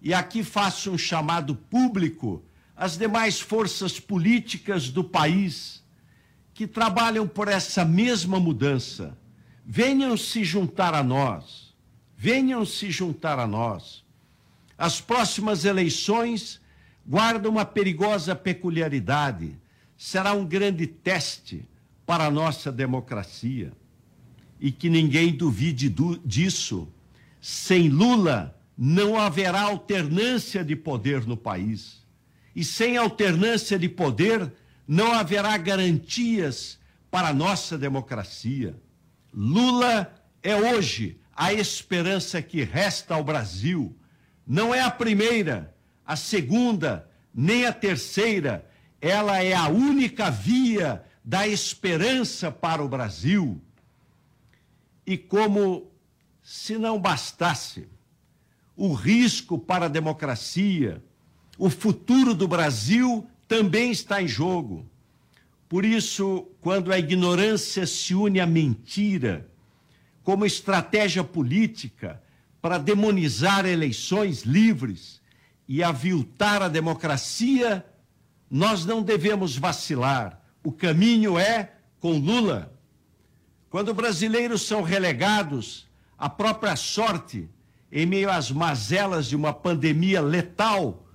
E 0.00 0.12
aqui 0.12 0.42
faço 0.42 0.90
um 0.90 0.98
chamado 0.98 1.54
público 1.54 2.44
às 2.76 2.96
demais 2.96 3.40
forças 3.40 4.00
políticas 4.00 4.88
do 4.88 5.04
país 5.04 5.82
que 6.52 6.66
trabalham 6.66 7.26
por 7.26 7.48
essa 7.48 7.84
mesma 7.84 8.38
mudança. 8.38 9.16
Venham 9.64 10.16
se 10.16 10.44
juntar 10.44 10.94
a 10.94 11.02
nós. 11.02 11.63
Venham 12.24 12.64
se 12.64 12.90
juntar 12.90 13.38
a 13.38 13.46
nós. 13.46 14.02
As 14.78 14.98
próximas 14.98 15.66
eleições 15.66 16.58
guardam 17.06 17.52
uma 17.52 17.66
perigosa 17.66 18.34
peculiaridade. 18.34 19.58
Será 19.94 20.32
um 20.32 20.46
grande 20.46 20.86
teste 20.86 21.68
para 22.06 22.24
a 22.24 22.30
nossa 22.30 22.72
democracia 22.72 23.74
e 24.58 24.72
que 24.72 24.88
ninguém 24.88 25.36
duvide 25.36 25.90
do, 25.90 26.16
disso. 26.24 26.88
Sem 27.42 27.90
Lula, 27.90 28.58
não 28.74 29.18
haverá 29.18 29.60
alternância 29.60 30.64
de 30.64 30.74
poder 30.74 31.26
no 31.26 31.36
país. 31.36 32.06
E 32.56 32.64
sem 32.64 32.96
alternância 32.96 33.78
de 33.78 33.90
poder, 33.90 34.50
não 34.88 35.12
haverá 35.12 35.58
garantias 35.58 36.78
para 37.10 37.28
a 37.28 37.34
nossa 37.34 37.76
democracia. 37.76 38.74
Lula 39.30 40.10
é 40.42 40.56
hoje 40.56 41.18
a 41.36 41.52
esperança 41.52 42.40
que 42.40 42.62
resta 42.62 43.14
ao 43.14 43.24
Brasil. 43.24 43.96
Não 44.46 44.74
é 44.74 44.80
a 44.80 44.90
primeira, 44.90 45.74
a 46.06 46.16
segunda, 46.16 47.08
nem 47.34 47.66
a 47.66 47.72
terceira. 47.72 48.68
Ela 49.00 49.42
é 49.42 49.54
a 49.54 49.68
única 49.68 50.30
via 50.30 51.04
da 51.24 51.46
esperança 51.46 52.50
para 52.50 52.82
o 52.82 52.88
Brasil. 52.88 53.60
E 55.06 55.16
como 55.16 55.90
se 56.42 56.78
não 56.78 57.00
bastasse 57.00 57.88
o 58.76 58.92
risco 58.92 59.58
para 59.58 59.86
a 59.86 59.88
democracia, 59.88 61.02
o 61.58 61.70
futuro 61.70 62.34
do 62.34 62.48
Brasil 62.48 63.26
também 63.46 63.90
está 63.90 64.22
em 64.22 64.28
jogo. 64.28 64.86
Por 65.68 65.84
isso, 65.84 66.46
quando 66.60 66.92
a 66.92 66.98
ignorância 66.98 67.86
se 67.86 68.14
une 68.14 68.40
à 68.40 68.46
mentira 68.46 69.48
como 70.24 70.46
estratégia 70.46 71.22
política 71.22 72.20
para 72.60 72.78
demonizar 72.78 73.66
eleições 73.66 74.42
livres 74.42 75.20
e 75.68 75.82
aviltar 75.82 76.62
a 76.62 76.68
democracia, 76.68 77.84
nós 78.50 78.86
não 78.86 79.02
devemos 79.02 79.56
vacilar. 79.56 80.40
O 80.64 80.72
caminho 80.72 81.38
é 81.38 81.74
com 82.00 82.18
Lula. 82.18 82.72
Quando 83.68 83.92
brasileiros 83.92 84.62
são 84.62 84.82
relegados 84.82 85.86
à 86.16 86.30
própria 86.30 86.74
sorte 86.74 87.48
em 87.92 88.06
meio 88.06 88.30
às 88.30 88.50
mazelas 88.50 89.26
de 89.26 89.36
uma 89.36 89.52
pandemia 89.52 90.22
letal, 90.22 91.06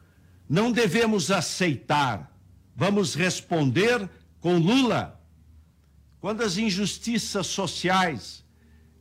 não 0.48 0.72
devemos 0.72 1.32
aceitar. 1.32 2.32
Vamos 2.76 3.16
responder 3.16 4.08
com 4.40 4.58
Lula. 4.58 5.20
Quando 6.22 6.42
as 6.44 6.58
injustiças 6.58 7.48
sociais 7.48 8.44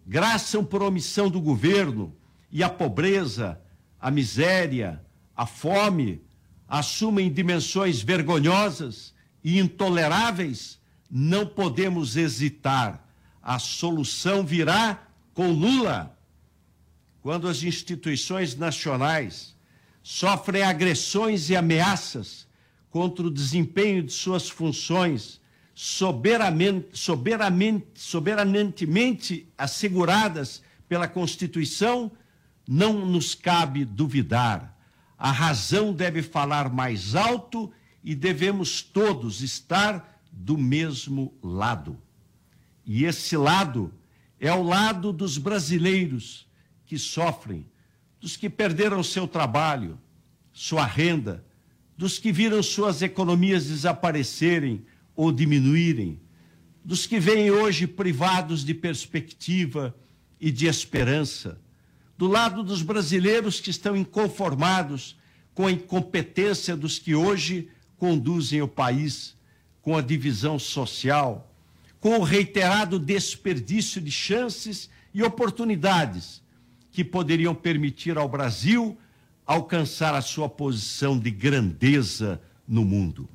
graçam 0.09 0.64
por 0.64 0.83
omissão 0.83 1.29
do 1.29 1.38
governo 1.38 2.16
e 2.51 2.62
a 2.62 2.71
pobreza, 2.71 3.61
a 4.01 4.11
miséria, 4.11 5.05
a 5.37 5.44
fome 5.44 6.23
assumem 6.66 7.31
dimensões 7.31 8.01
vergonhosas 8.01 9.12
e 9.44 9.59
intoleráveis, 9.59 10.81
não 11.11 11.47
podemos 11.47 12.16
hesitar 12.16 13.07
a 13.42 13.59
solução 13.59 14.44
virá 14.44 15.07
com 15.35 15.51
Lula. 15.53 16.18
Quando 17.21 17.47
as 17.47 17.62
instituições 17.62 18.57
nacionais 18.57 19.55
sofrem 20.03 20.62
agressões 20.62 21.51
e 21.51 21.57
ameaças 21.57 22.49
contra 22.88 23.27
o 23.27 23.31
desempenho 23.31 24.03
de 24.03 24.12
suas 24.12 24.49
funções 24.49 25.38
soberanamente, 25.81 26.99
asseguradas 29.57 30.61
pela 30.88 31.07
Constituição, 31.07 32.11
não 32.67 33.07
nos 33.07 33.33
cabe 33.33 33.85
duvidar. 33.85 34.77
A 35.17 35.31
razão 35.31 35.93
deve 35.93 36.21
falar 36.21 36.69
mais 36.69 37.14
alto 37.14 37.71
e 38.03 38.17
devemos 38.17 38.83
todos 38.83 39.41
estar 39.41 40.21
do 40.33 40.59
mesmo 40.59 41.33
lado. 41.41 41.97
E 42.85 43.05
esse 43.05 43.37
lado 43.37 43.95
é 44.41 44.53
o 44.53 44.64
lado 44.64 45.12
dos 45.12 45.38
brasileiros 45.38 46.49
que 46.87 46.99
sofrem, 46.99 47.64
dos 48.21 48.37
que 48.37 48.51
perderam 48.51 49.01
seu 49.05 49.29
trabalho, 49.29 49.97
sua 50.53 50.85
renda, 50.85 51.45
dos 51.97 52.19
que 52.19 52.33
viram 52.33 52.64
suas 52.64 53.01
economias 53.01 53.67
desaparecerem 53.67 54.85
ou 55.18 55.33
diminuírem, 55.33 56.20
dos 56.85 57.04
que 57.04 57.18
vêm 57.18 57.50
hoje 57.50 57.88
privados 57.88 58.64
de 58.64 58.72
perspectiva 58.72 59.92
e 60.40 60.52
de 60.52 60.68
esperança, 60.68 61.61
do 62.16 62.28
lado 62.28 62.62
dos 62.62 62.83
brasileiros 62.83 63.61
que 63.61 63.68
estão 63.68 63.96
inconformados 63.96 65.18
com 65.52 65.66
a 65.66 65.72
incompetência 65.72 66.76
dos 66.76 67.00
que 67.00 67.16
hoje 67.16 67.68
conduzem 67.96 68.62
o 68.62 68.68
país, 68.68 69.35
com 69.83 69.96
a 69.96 70.00
divisão 70.00 70.57
social, 70.57 71.52
com 71.98 72.20
o 72.20 72.22
reiterado 72.22 72.96
desperdício 72.96 74.00
de 74.00 74.12
chances 74.12 74.88
e 75.12 75.20
oportunidades 75.20 76.40
que 76.92 77.02
poderiam 77.02 77.57
permitir 77.57 78.16
ao 78.16 78.28
Brasil 78.28 78.96
alcançar 79.44 80.14
a 80.14 80.22
sua 80.22 80.48
posição 80.48 81.18
de 81.18 81.33
grandeza 81.33 82.40
no 82.68 82.85
mundo. 82.85 83.28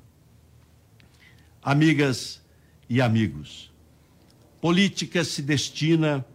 Amigas 1.63 2.41
e 2.89 3.01
amigos, 3.01 3.71
política 4.59 5.23
se 5.23 5.41
destina 5.41 6.25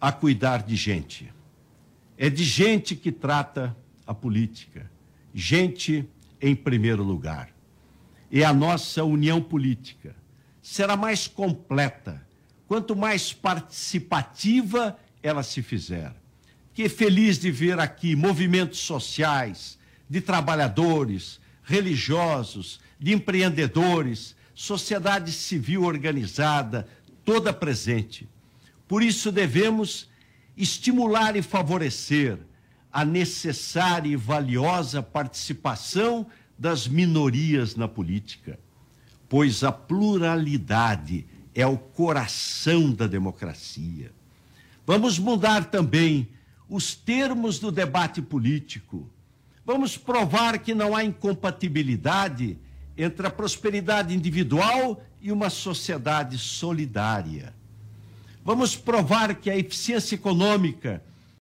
a 0.00 0.10
cuidar 0.10 0.62
de 0.62 0.74
gente. 0.74 1.32
É 2.18 2.28
de 2.28 2.42
gente 2.42 2.96
que 2.96 3.12
trata 3.12 3.76
a 4.06 4.12
política. 4.12 4.90
Gente 5.32 6.08
em 6.40 6.54
primeiro 6.54 7.02
lugar. 7.02 7.50
É 8.30 8.44
a 8.44 8.52
nossa 8.52 9.04
união 9.04 9.40
política 9.40 10.14
será 10.64 10.96
mais 10.96 11.28
completa, 11.28 12.26
quanto 12.66 12.96
mais 12.96 13.34
participativa 13.34 14.98
ela 15.22 15.42
se 15.42 15.62
fizer. 15.62 16.12
Que 16.72 16.88
feliz 16.88 17.38
de 17.38 17.50
ver 17.50 17.78
aqui 17.78 18.16
movimentos 18.16 18.80
sociais, 18.80 19.78
de 20.08 20.22
trabalhadores, 20.22 21.38
religiosos, 21.62 22.80
de 22.98 23.12
empreendedores, 23.12 24.33
sociedade 24.54 25.32
civil 25.32 25.84
organizada, 25.84 26.86
toda 27.24 27.52
presente. 27.52 28.28
Por 28.86 29.02
isso 29.02 29.32
devemos 29.32 30.08
estimular 30.56 31.36
e 31.36 31.42
favorecer 31.42 32.38
a 32.92 33.04
necessária 33.04 34.08
e 34.08 34.16
valiosa 34.16 35.02
participação 35.02 36.26
das 36.56 36.86
minorias 36.86 37.74
na 37.74 37.88
política 37.88 38.58
pois 39.34 39.64
a 39.64 39.72
pluralidade 39.72 41.26
é 41.54 41.66
o 41.66 41.76
coração 41.76 42.92
da 42.92 43.08
democracia. 43.08 44.12
Vamos 44.86 45.18
mudar 45.18 45.64
também 45.64 46.28
os 46.68 46.94
termos 46.94 47.58
do 47.58 47.72
debate 47.72 48.22
político. 48.22 49.10
Vamos 49.66 49.96
provar 49.96 50.60
que 50.60 50.72
não 50.72 50.94
há 50.94 51.02
incompatibilidade 51.02 52.56
entre 52.96 53.26
a 53.26 53.30
prosperidade 53.30 54.14
individual 54.14 55.02
e 55.20 55.32
uma 55.32 55.50
sociedade 55.50 56.38
solidária. 56.38 57.54
Vamos 58.44 58.76
provar 58.76 59.34
que 59.34 59.50
a 59.50 59.56
eficiência 59.56 60.14
econômica 60.14 61.02